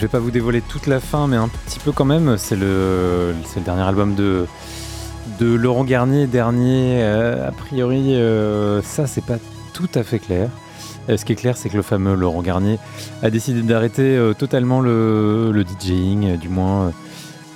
Je 0.00 0.06
vais 0.06 0.10
pas 0.10 0.18
vous 0.18 0.30
dévoiler 0.30 0.62
toute 0.62 0.86
la 0.86 0.98
fin, 0.98 1.26
mais 1.26 1.36
un 1.36 1.48
petit 1.48 1.78
peu 1.78 1.92
quand 1.92 2.06
même. 2.06 2.38
C'est 2.38 2.56
le, 2.56 3.34
dernier 3.62 3.82
album 3.82 4.14
de, 4.14 4.46
Laurent 5.38 5.84
Garnier, 5.84 6.26
dernier. 6.26 7.02
Euh, 7.02 7.46
a 7.46 7.52
priori, 7.52 8.14
euh, 8.14 8.80
ça, 8.80 9.06
c'est 9.06 9.22
pas 9.22 9.36
tout 9.74 9.90
à 9.94 10.02
fait 10.02 10.18
clair. 10.18 10.48
Euh, 11.10 11.18
ce 11.18 11.26
qui 11.26 11.32
est 11.32 11.36
clair, 11.36 11.54
c'est 11.58 11.68
que 11.68 11.76
le 11.76 11.82
fameux 11.82 12.14
Laurent 12.14 12.40
Garnier 12.40 12.78
a 13.22 13.28
décidé 13.28 13.60
d'arrêter 13.60 14.18
totalement 14.38 14.80
le, 14.80 15.66
DJing, 15.78 16.38
du 16.38 16.48
moins 16.48 16.92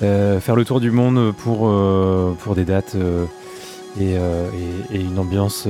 faire 0.00 0.54
le 0.54 0.66
tour 0.66 0.80
du 0.80 0.90
monde 0.90 1.32
pour, 1.34 2.54
des 2.54 2.64
dates 2.66 2.94
et, 3.98 4.16
une 4.92 5.18
ambiance 5.18 5.66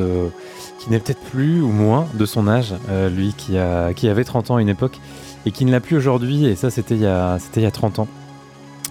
qui 0.81 0.91
n'est 0.91 0.99
peut-être 0.99 1.23
plus 1.31 1.63
ou 1.63 1.69
moins 1.69 2.09
de 2.15 2.27
son 2.27 2.49
âge. 2.49 2.75
lui 3.13 3.33
qui 3.37 3.57
avait 3.57 4.25
30 4.25 4.51
ans 4.51 4.57
à 4.57 4.61
une 4.61 4.69
époque 4.69 4.99
et 5.47 5.53
qui 5.53 5.65
ne 5.65 5.73
l'a 5.73 5.81
plus 5.81 5.97
aujourd'hui. 5.97 6.47
Et 6.47 6.57
ça, 6.57 6.71
c'était 6.71 6.95
il, 6.95 7.03
y 7.03 7.07
a, 7.07 7.39
il 7.57 7.63
y 7.63 7.67
a 7.67 7.71
30 7.71 8.01
ans. 8.01 8.09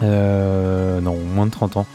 Euh, 0.02 1.00
non, 1.02 1.18
moins 1.34 1.46
de 1.46 1.52
30 1.52 1.78
ans. 1.78 1.86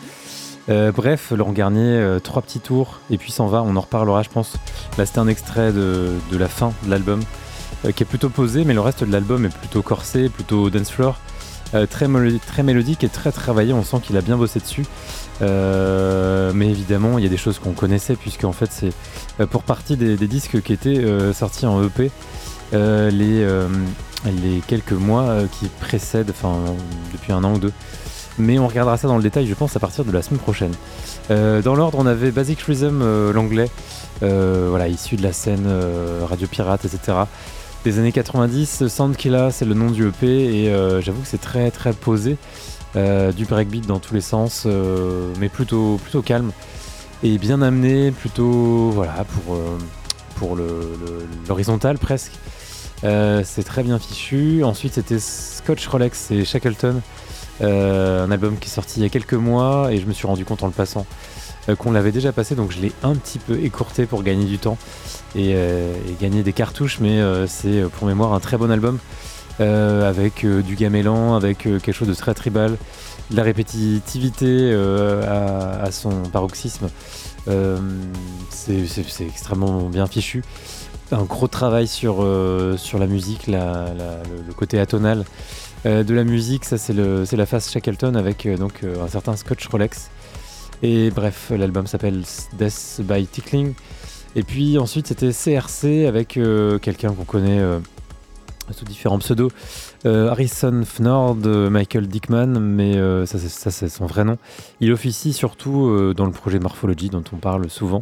Euh, 0.69 0.93
bref, 0.93 1.33
Laurent 1.35 1.53
Garnier, 1.53 1.81
euh, 1.81 2.21
trois 2.21 2.43
petits 2.43 2.61
tours, 2.61 3.01
et 3.11 3.17
puis 3.19 3.33
s'en 3.33 3.47
va. 3.47 3.63
On 3.63 3.75
en 3.77 3.81
reparlera, 3.81 4.23
je 4.23 4.29
pense. 4.29 4.57
Là, 4.99 5.07
c'était 5.07 5.19
un 5.19 5.29
extrait 5.29 5.73
de, 5.73 6.11
de, 6.31 6.39
la 6.39 6.49
fin 6.49 6.73
de 6.85 6.91
l'album, 6.91 7.21
qui 7.95 8.03
est 8.03 8.07
plutôt 8.07 8.29
posé, 8.29 8.65
mais 8.65 8.75
le 8.75 8.81
reste 8.81 9.05
de 9.05 9.13
l'album 9.13 9.47
est 9.47 9.57
plutôt 9.57 9.83
corsé, 9.83 10.29
plutôt 10.29 10.69
dance 10.69 10.91
floor. 10.91 11.17
très, 11.89 12.07
très 12.47 12.63
mélodique 12.63 13.05
et 13.05 13.09
très 13.09 13.33
travaillé, 13.33 13.73
on 13.73 13.85
sent 13.85 13.99
qu'il 14.03 14.17
a 14.17 14.21
bien 14.21 14.37
bossé 14.37 14.61
dessus. 14.61 14.85
mais 15.41 16.69
évidemment, 16.69 17.19
il 17.19 17.25
y 17.25 17.27
a 17.27 17.31
des 17.31 17.37
choses 17.39 17.59
qu'on 17.59 17.73
connaissait, 17.73 18.17
puisque 18.17 18.45
en 18.45 18.53
fait, 18.53 18.71
c'est 18.71 19.47
pour 19.47 19.63
partie 19.63 19.97
des, 19.97 20.17
disques 20.27 20.61
qui 20.61 20.73
étaient 20.75 21.33
sortis 21.33 21.67
en 21.67 21.83
EP. 21.83 22.11
Les, 22.73 23.47
les 24.27 24.61
quelques 24.67 24.93
mois 24.93 25.23
euh, 25.23 25.47
qui 25.47 25.67
précèdent, 25.81 26.31
enfin 26.31 26.57
depuis 27.13 27.33
un 27.33 27.45
an 27.45 27.55
ou 27.55 27.59
deux. 27.59 27.73
Mais 28.39 28.59
on 28.59 28.69
regardera 28.69 28.97
ça 28.97 29.09
dans 29.09 29.17
le 29.17 29.23
détail, 29.23 29.47
je 29.47 29.55
pense, 29.55 29.75
à 29.77 29.81
partir 29.81 30.05
de 30.05 30.13
la 30.13 30.23
semaine 30.23 30.39
prochaine. 30.39 30.73
Euh, 31.31 31.61
dans 31.61 31.75
l'ordre, 31.75 31.99
on 31.99 32.07
avait 32.07 32.31
Basic 32.31 32.61
Rhythm, 32.61 33.01
euh, 33.03 33.33
l'anglais, 33.33 33.69
voilà, 34.21 34.89
issu 34.89 35.17
de 35.17 35.23
la 35.23 35.33
scène 35.33 35.67
Radio 36.29 36.47
Pirate, 36.49 36.85
etc. 36.85 37.19
Des 37.85 37.99
années 37.99 38.13
90, 38.13 38.89
Soundkilla, 38.89 39.51
c'est 39.51 39.65
le 39.65 39.75
nom 39.75 39.91
du 39.91 40.09
EP, 40.09 40.27
et 40.27 40.73
j'avoue 41.01 41.23
que 41.23 41.29
c'est 41.29 41.41
très 41.41 41.71
très 41.71 41.93
posé, 41.93 42.37
du 42.95 43.45
breakbeat 43.45 43.87
dans 43.87 44.01
tous 44.01 44.15
les 44.15 44.21
sens, 44.21 44.67
mais 45.39 45.49
plutôt, 45.49 45.99
plutôt 46.03 46.23
calme 46.23 46.51
et 47.23 47.39
bien 47.39 47.63
amené, 47.63 48.11
plutôt 48.11 48.91
voilà 48.91 49.25
pour, 49.25 49.57
pour 50.37 50.57
l'horizontal 51.49 51.99
presque. 51.99 52.33
Euh, 53.05 53.43
c'est 53.45 53.63
très 53.63 53.83
bien 53.83 53.99
fichu. 53.99 54.63
Ensuite, 54.65 54.95
c'était 54.95 55.19
Scotch 55.19 55.87
Rolex 55.87 56.31
et 56.31 56.45
Shackleton, 56.45 57.01
euh, 57.61 58.25
un 58.25 58.31
album 58.31 58.59
qui 58.59 58.69
est 58.69 58.73
sorti 58.73 59.01
il 59.01 59.03
y 59.03 59.07
a 59.07 59.09
quelques 59.09 59.35
mois 59.35 59.89
et 59.93 59.99
je 59.99 60.07
me 60.07 60.13
suis 60.13 60.27
rendu 60.27 60.45
compte 60.45 60.63
en 60.63 60.67
le 60.67 60.73
passant 60.73 61.07
euh, 61.69 61.77
qu'on 61.77 61.93
l'avait 61.93 62.13
déjà 62.13 62.33
passé, 62.33 62.55
donc 62.55 62.73
je 62.73 62.81
l'ai 62.81 62.93
un 63.03 63.15
petit 63.15 63.39
peu 63.39 63.59
écourté 63.63 64.07
pour 64.07 64.23
gagner 64.23 64.45
du 64.45 64.59
temps 64.59 64.79
et, 65.37 65.55
gagner 66.21 66.43
des 66.43 66.53
cartouches. 66.53 66.99
Mais 67.01 67.21
c'est 67.47 67.83
pour 67.97 68.07
mémoire 68.07 68.33
un 68.33 68.41
très 68.41 68.57
bon 68.57 68.71
album 68.71 68.99
avec 69.61 70.47
du 70.47 70.77
gamelan, 70.77 71.35
avec 71.35 71.59
quelque 71.59 71.93
chose 71.93 72.09
de 72.09 72.15
très 72.15 72.35
tribal, 72.35 72.77
de 73.31 73.37
la 73.37 73.43
répétitivité 73.43 74.73
à, 74.75 75.91
son 75.93 76.23
paroxysme. 76.33 76.89
c'est 78.51 79.27
extrêmement 79.27 79.89
bien 79.89 80.07
fichu. 80.07 80.43
Un 81.11 81.25
gros 81.25 81.49
travail 81.49 81.87
sur, 81.87 82.17
sur 82.77 82.99
la 82.99 83.07
musique, 83.07 83.47
le, 83.47 84.53
côté 84.57 84.79
atonal 84.79 85.25
de 85.85 86.15
la 86.15 86.25
musique. 86.25 86.65
Ça, 86.65 86.77
c'est 86.77 86.93
la 86.93 87.47
face 87.47 87.73
Shackleton 87.73 88.15
avec 88.15 88.47
donc, 88.59 88.85
un 88.85 89.09
certain 89.09 89.35
Scotch 89.37 89.67
Rolex. 89.69 90.11
Et 90.83 91.11
bref, 91.11 91.51
l'album 91.57 91.87
s'appelle 91.87 92.23
Death 92.59 93.01
by 93.01 93.27
Tickling. 93.27 93.75
Et 94.37 94.43
puis 94.43 94.79
ensuite, 94.79 95.09
c'était 95.09 95.33
CRC 95.33 96.07
avec 96.07 96.37
euh, 96.37 96.79
quelqu'un 96.79 97.13
qu'on 97.13 97.25
connaît 97.25 97.59
euh, 97.59 97.81
sous 98.71 98.85
différents 98.85 99.19
pseudos. 99.19 99.51
Euh, 100.07 100.29
Harrison 100.29 100.83
Fnord, 100.85 101.37
Michael 101.37 102.07
Dickman, 102.07 102.61
mais 102.61 102.95
ça, 103.27 103.39
c'est 103.39 103.89
son 103.89 104.07
vrai 104.07 104.25
nom. 104.25 104.39
Il 104.81 104.93
officie 104.93 105.33
surtout 105.33 106.15
dans 106.15 106.27
le 106.27 106.33
projet 106.33 106.59
Morphology 106.59 107.11
dont 107.11 107.25
on 107.33 107.37
parle 107.37 107.69
souvent, 107.69 108.01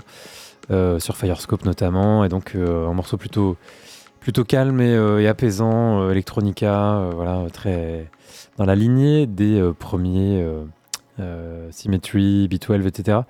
sur 0.71 1.17
Firescope 1.17 1.65
notamment, 1.65 2.25
et 2.25 2.29
donc 2.29 2.55
un 2.57 2.93
morceau 2.93 3.17
plutôt, 3.17 3.57
calme 4.47 4.81
et, 4.81 5.29
apaisant, 5.29 6.11
electronica, 6.11 7.11
voilà, 7.15 7.47
très 7.53 8.11
dans 8.57 8.65
la 8.65 8.75
lignée 8.75 9.27
des 9.27 9.71
premiers 9.79 10.45
euh, 11.19 11.69
Symmetry, 11.71 12.47
B12, 12.49 12.87
etc. 12.87 13.21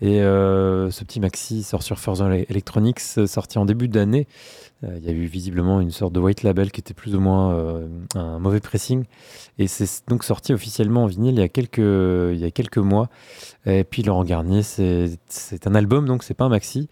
Et 0.00 0.22
euh, 0.22 0.90
ce 0.90 1.02
petit 1.02 1.18
maxi 1.18 1.62
sort 1.64 1.82
sur 1.82 1.98
Further 1.98 2.44
Electronics, 2.48 3.00
sorti 3.00 3.58
en 3.58 3.64
début 3.64 3.88
d'année. 3.88 4.28
Euh, 4.84 4.98
il 4.98 5.04
y 5.04 5.08
a 5.08 5.12
eu 5.12 5.24
visiblement 5.24 5.80
une 5.80 5.90
sorte 5.90 6.12
de 6.12 6.20
white 6.20 6.42
label 6.42 6.70
qui 6.70 6.80
était 6.80 6.94
plus 6.94 7.14
ou 7.14 7.20
moins 7.20 7.80
un 8.14 8.38
mauvais 8.38 8.60
pressing. 8.60 9.04
Et 9.58 9.66
c'est 9.66 10.08
donc 10.08 10.24
sorti 10.24 10.52
officiellement 10.52 11.04
en 11.04 11.06
vinyle 11.06 11.34
il 11.34 11.40
y 11.40 11.42
a 11.42 11.48
quelques, 11.48 11.78
il 11.78 12.38
y 12.38 12.44
a 12.44 12.50
quelques 12.50 12.78
mois. 12.78 13.08
Et 13.64 13.84
puis 13.84 14.02
Laurent 14.02 14.24
Garnier, 14.24 14.62
c'est 14.62 15.66
un 15.66 15.74
album, 15.74 16.06
donc 16.06 16.22
c'est 16.22 16.34
pas 16.34 16.44
un 16.44 16.50
maxi. 16.50 16.88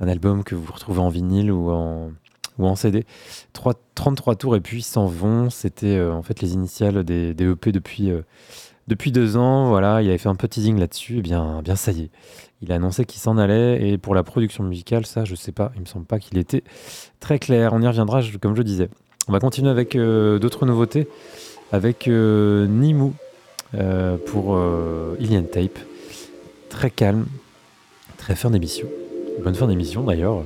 Un 0.00 0.08
album 0.08 0.44
que 0.44 0.54
vous 0.54 0.72
retrouvez 0.72 1.00
en 1.00 1.08
vinyle 1.08 1.50
ou 1.52 1.70
en, 1.70 2.10
ou 2.58 2.66
en 2.66 2.76
CD. 2.76 3.04
3, 3.52 3.74
33 3.94 4.36
tours 4.36 4.56
et 4.56 4.60
puis 4.60 4.82
s'en 4.82 5.06
vont. 5.06 5.50
C'était 5.50 6.00
en 6.00 6.22
fait 6.22 6.40
les 6.40 6.54
initiales 6.54 7.04
des, 7.04 7.34
des 7.34 7.50
EP 7.50 7.72
depuis 7.72 8.12
depuis 8.88 9.12
deux 9.12 9.36
ans, 9.36 9.68
voilà, 9.68 10.02
il 10.02 10.08
avait 10.08 10.18
fait 10.18 10.30
un 10.30 10.34
peu 10.34 10.48
teasing 10.48 10.78
là-dessus, 10.78 11.16
et 11.16 11.18
eh 11.18 11.22
bien, 11.22 11.60
bien 11.62 11.76
ça 11.76 11.92
y 11.92 12.04
est. 12.04 12.10
Il 12.60 12.72
a 12.72 12.74
annoncé 12.74 13.04
qu'il 13.04 13.20
s'en 13.20 13.38
allait, 13.38 13.88
et 13.88 13.98
pour 13.98 14.14
la 14.14 14.24
production 14.24 14.64
musicale, 14.64 15.06
ça, 15.06 15.24
je 15.24 15.34
sais 15.36 15.52
pas, 15.52 15.70
il 15.76 15.80
me 15.80 15.86
semble 15.86 16.06
pas 16.06 16.18
qu'il 16.18 16.38
était 16.38 16.64
très 17.20 17.38
clair. 17.38 17.72
On 17.72 17.80
y 17.80 17.86
reviendra, 17.86 18.20
comme 18.40 18.56
je 18.56 18.62
disais. 18.62 18.88
On 19.28 19.32
va 19.32 19.40
continuer 19.40 19.70
avec 19.70 19.94
euh, 19.94 20.38
d'autres 20.38 20.66
nouveautés, 20.66 21.06
avec 21.70 22.08
euh, 22.08 22.66
Nimou 22.66 23.14
euh, 23.74 24.16
pour 24.16 24.56
Alien 24.56 25.46
Tape. 25.46 25.78
Très 26.68 26.90
calme, 26.90 27.26
très 28.16 28.34
fin 28.34 28.50
d'émission. 28.50 28.88
Bonne 29.44 29.54
fin 29.54 29.68
d'émission 29.68 30.02
d'ailleurs. 30.02 30.44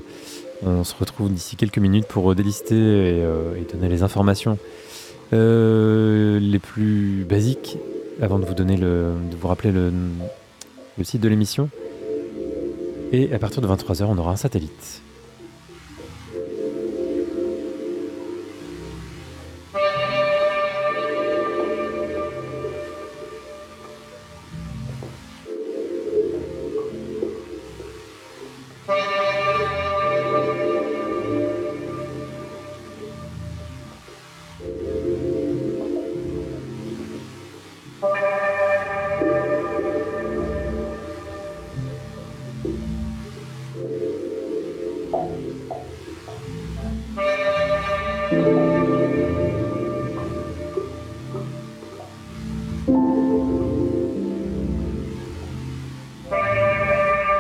On 0.65 0.85
se 0.85 0.95
retrouve 0.95 1.33
d'ici 1.33 1.57
quelques 1.57 1.79
minutes 1.79 2.07
pour 2.07 2.35
délister 2.35 2.77
et, 3.19 3.25
donner 3.73 3.89
les 3.89 4.03
informations 4.03 4.59
les 5.33 6.59
plus 6.59 7.25
basiques 7.29 7.79
avant 8.21 8.39
de 8.39 8.45
vous 8.45 8.55
donner 8.55 8.77
le, 8.77 9.15
de 9.31 9.37
vous 9.37 9.49
rappeler 9.49 9.73
le, 9.73 9.91
le 10.99 11.05
site 11.05 11.21
de 11.21 11.29
l'émission. 11.29 11.71
Et 13.13 13.33
à 13.33 13.39
partir 13.39 13.61
de 13.61 13.69
23h, 13.69 14.05
on 14.05 14.17
aura 14.17 14.33
un 14.33 14.37
satellite. 14.37 15.02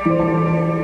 Música 0.05 0.82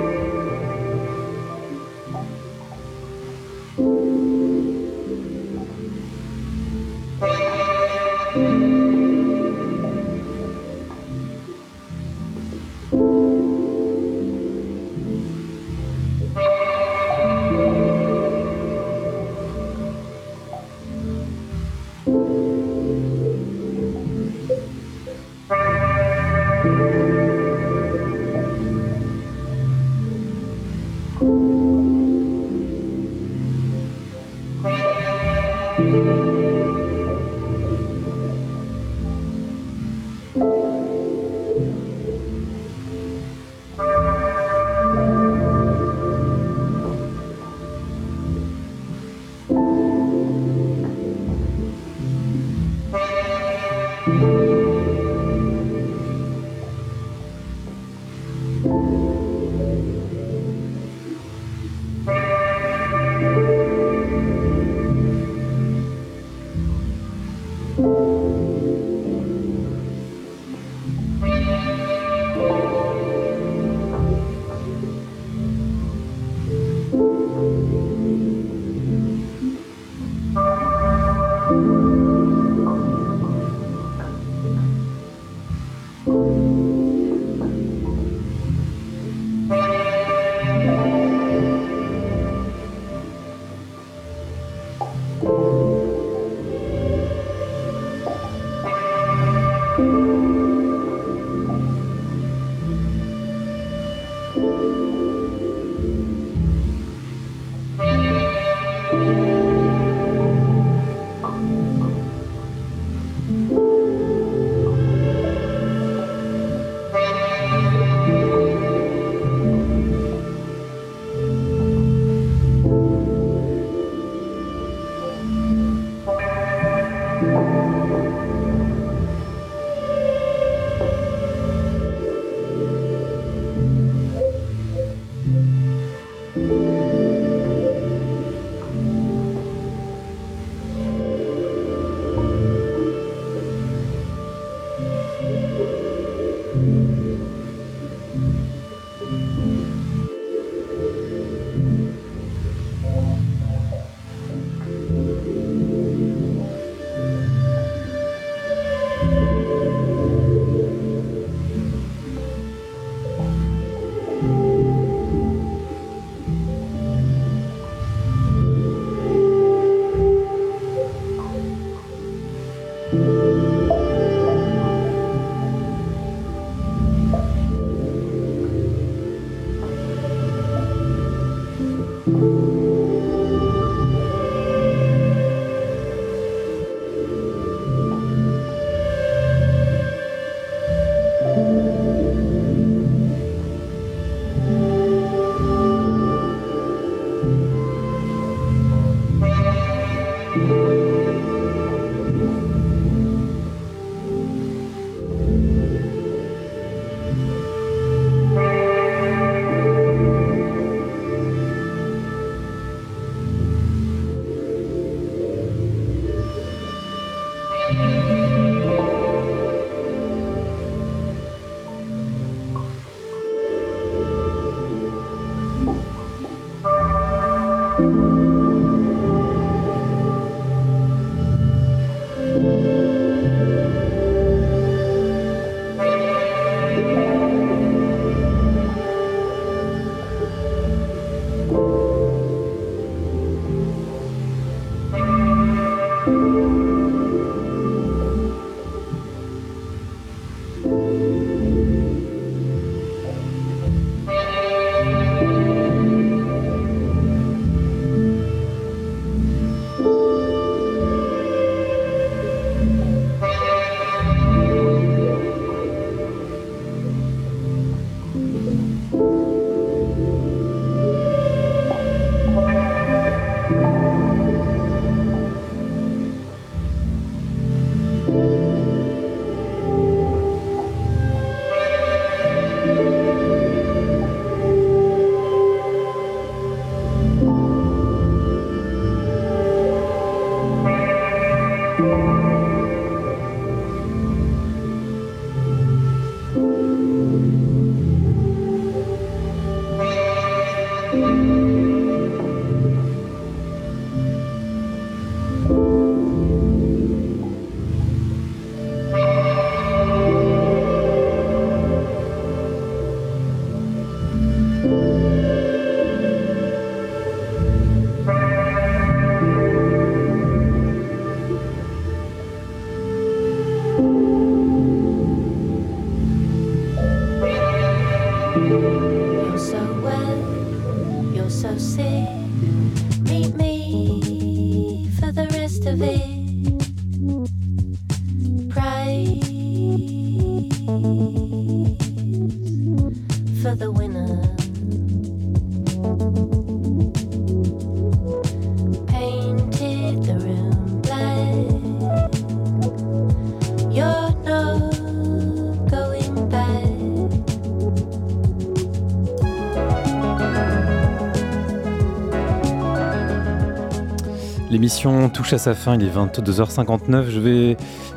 L'émission 364.59 365.09
touche 365.09 365.35
à 365.35 365.39
sa 365.39 365.55
fin, 365.55 365.76
il 365.76 365.85
est 365.85 365.97
22h59. 365.97 367.10
Je 367.10 367.20
vais 367.20 367.56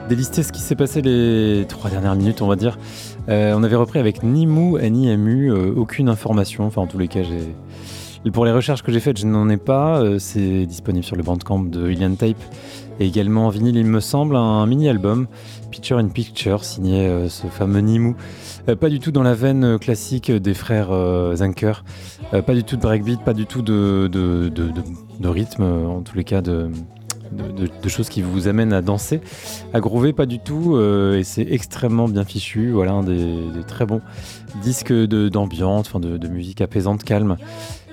délister 0.10 0.44
ce 0.44 0.52
qui 0.52 0.62
s'est 0.62 0.76
passé 0.76 1.02
les 1.02 1.66
trois 1.68 1.90
dernières 1.90 2.16
minutes, 2.16 2.44
on 2.44 2.48
va 2.48 2.56
dire. 2.56 2.78
Euh, 3.30 3.56
on 3.58 3.64
avait 3.64 3.76
repris 3.76 3.98
avec 3.98 4.22
Nimou, 4.22 4.78
NIMU, 4.78 5.50
euh, 5.50 5.74
aucune 5.76 6.08
information. 6.08 6.68
Enfin, 6.68 6.84
en 6.84 6.86
tous 6.86 7.00
les 7.00 7.08
cas. 7.08 7.22
Pour 8.32 8.46
les 8.46 8.52
recherches 8.52 8.84
que 8.84 8.92
j'ai 8.92 9.00
faites, 9.00 9.18
je 9.18 9.26
n'en 9.26 9.50
ai 9.50 9.58
pas. 9.58 10.02
Euh, 10.02 10.20
c'est 10.20 10.68
disponible 10.68 11.04
sur 11.04 11.16
le 11.16 11.24
bandcamp 11.24 11.64
de 11.64 11.90
Ilian 11.90 12.14
Tape 12.14 12.38
et 13.00 13.08
également 13.08 13.48
en 13.48 13.50
vinyle, 13.50 13.78
il 13.78 13.88
me 13.88 14.00
semble, 14.00 14.36
un 14.36 14.68
mini-album, 14.68 15.26
Picture 15.72 15.98
in 15.98 16.10
Picture, 16.10 16.64
signé 16.64 17.28
ce 17.28 17.48
fameux 17.48 17.80
Nimou. 17.80 18.16
Pas 18.80 18.90
du 18.90 19.00
tout 19.00 19.12
dans 19.12 19.24
la 19.24 19.34
veine 19.34 19.80
classique 19.80 20.32
des 20.32 20.54
frères 20.54 20.90
Zanker, 21.36 21.84
pas 22.32 22.54
du 22.54 22.64
tout 22.64 22.76
de 22.76 22.82
breakbeat, 22.82 23.24
pas 23.24 23.34
du 23.34 23.46
tout 23.46 23.62
de, 23.62 24.10
rythme, 25.24 25.64
en 25.64 26.02
tous 26.02 26.16
les 26.16 26.24
cas 26.24 26.42
de, 26.42 26.70
choses 27.88 28.10
qui 28.10 28.22
vous 28.22 28.48
amènent 28.48 28.74
à 28.74 28.82
danser. 28.82 29.22
À 29.74 29.80
groover, 29.80 30.14
pas 30.14 30.26
du 30.26 30.40
tout, 30.40 30.76
euh, 30.76 31.18
et 31.18 31.24
c'est 31.24 31.46
extrêmement 31.50 32.08
bien 32.08 32.24
fichu. 32.24 32.72
Voilà, 32.72 32.94
un 32.94 33.04
des, 33.04 33.64
très 33.68 33.86
bons 33.86 34.02
disques 34.62 34.94
d'ambiance, 34.94 35.92
de, 35.94 36.28
musique 36.28 36.62
apaisante, 36.62 37.04
calme. 37.04 37.38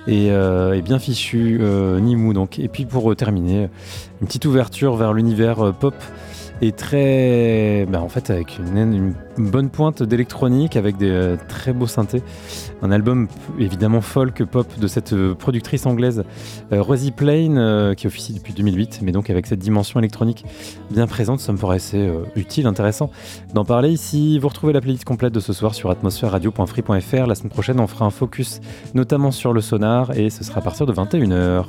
Et, 0.07 0.31
euh, 0.31 0.79
bien 0.81 0.99
fichu, 0.99 1.59
euh, 1.61 1.99
Nimou 1.99 2.33
donc. 2.33 2.59
Et 2.59 2.67
puis 2.67 2.85
pour 2.85 3.15
terminer, 3.15 3.69
une 4.21 4.27
petite 4.27 4.45
ouverture 4.45 4.95
vers 4.95 5.13
l'univers 5.13 5.73
pop 5.79 5.95
et 6.61 6.71
très, 6.71 7.85
bah, 7.89 8.01
en 8.01 8.09
fait, 8.09 8.29
avec 8.29 8.59
une, 8.59 9.13
bonne 9.37 9.69
pointe 9.69 10.03
d'électronique, 10.03 10.75
avec 10.75 10.97
des 10.97 11.09
euh, 11.09 11.37
très 11.47 11.71
beaux 11.71 11.87
synthés. 11.87 12.21
Un 12.81 12.91
album 12.91 13.29
évidemment 13.57 14.01
folk 14.01 14.43
pop 14.43 14.67
de 14.77 14.87
cette 14.87 15.13
euh, 15.13 15.33
productrice 15.33 15.85
anglaise 15.85 16.23
euh, 16.73 16.81
Rosie 16.81 17.11
Plain, 17.11 17.93
qui 17.95 18.07
officie 18.07 18.33
depuis 18.33 18.53
2008, 18.53 18.99
mais 19.03 19.11
donc 19.11 19.29
avec 19.29 19.47
cette 19.47 19.59
dimension 19.59 19.99
électronique 19.99 20.45
bien 20.91 21.07
présente, 21.07 21.39
ça 21.39 21.53
me 21.53 21.57
paraissait 21.57 22.09
utile, 22.35 22.67
intéressant 22.67 23.09
d'en 23.53 23.63
parler 23.63 23.89
ici. 23.89 24.39
Vous 24.39 24.49
retrouvez 24.49 24.73
la 24.73 24.81
playlist 24.81 25.05
complète 25.05 25.33
de 25.33 25.39
ce 25.39 25.53
soir 25.53 25.73
sur 25.73 25.89
atmosphère-radio.free.fr. 25.89 27.27
La 27.27 27.35
semaine 27.35 27.49
prochaine, 27.49 27.79
on 27.79 27.87
fera 27.87 28.05
un 28.05 28.09
focus 28.09 28.59
notamment 28.93 29.31
sur 29.31 29.53
le 29.53 29.61
sonar 29.61 30.17
et 30.17 30.29
ce 30.29 30.43
sera 30.43 30.59
à 30.59 30.63
partir 30.63 30.85
de 30.85 30.93
21h. 30.93 31.65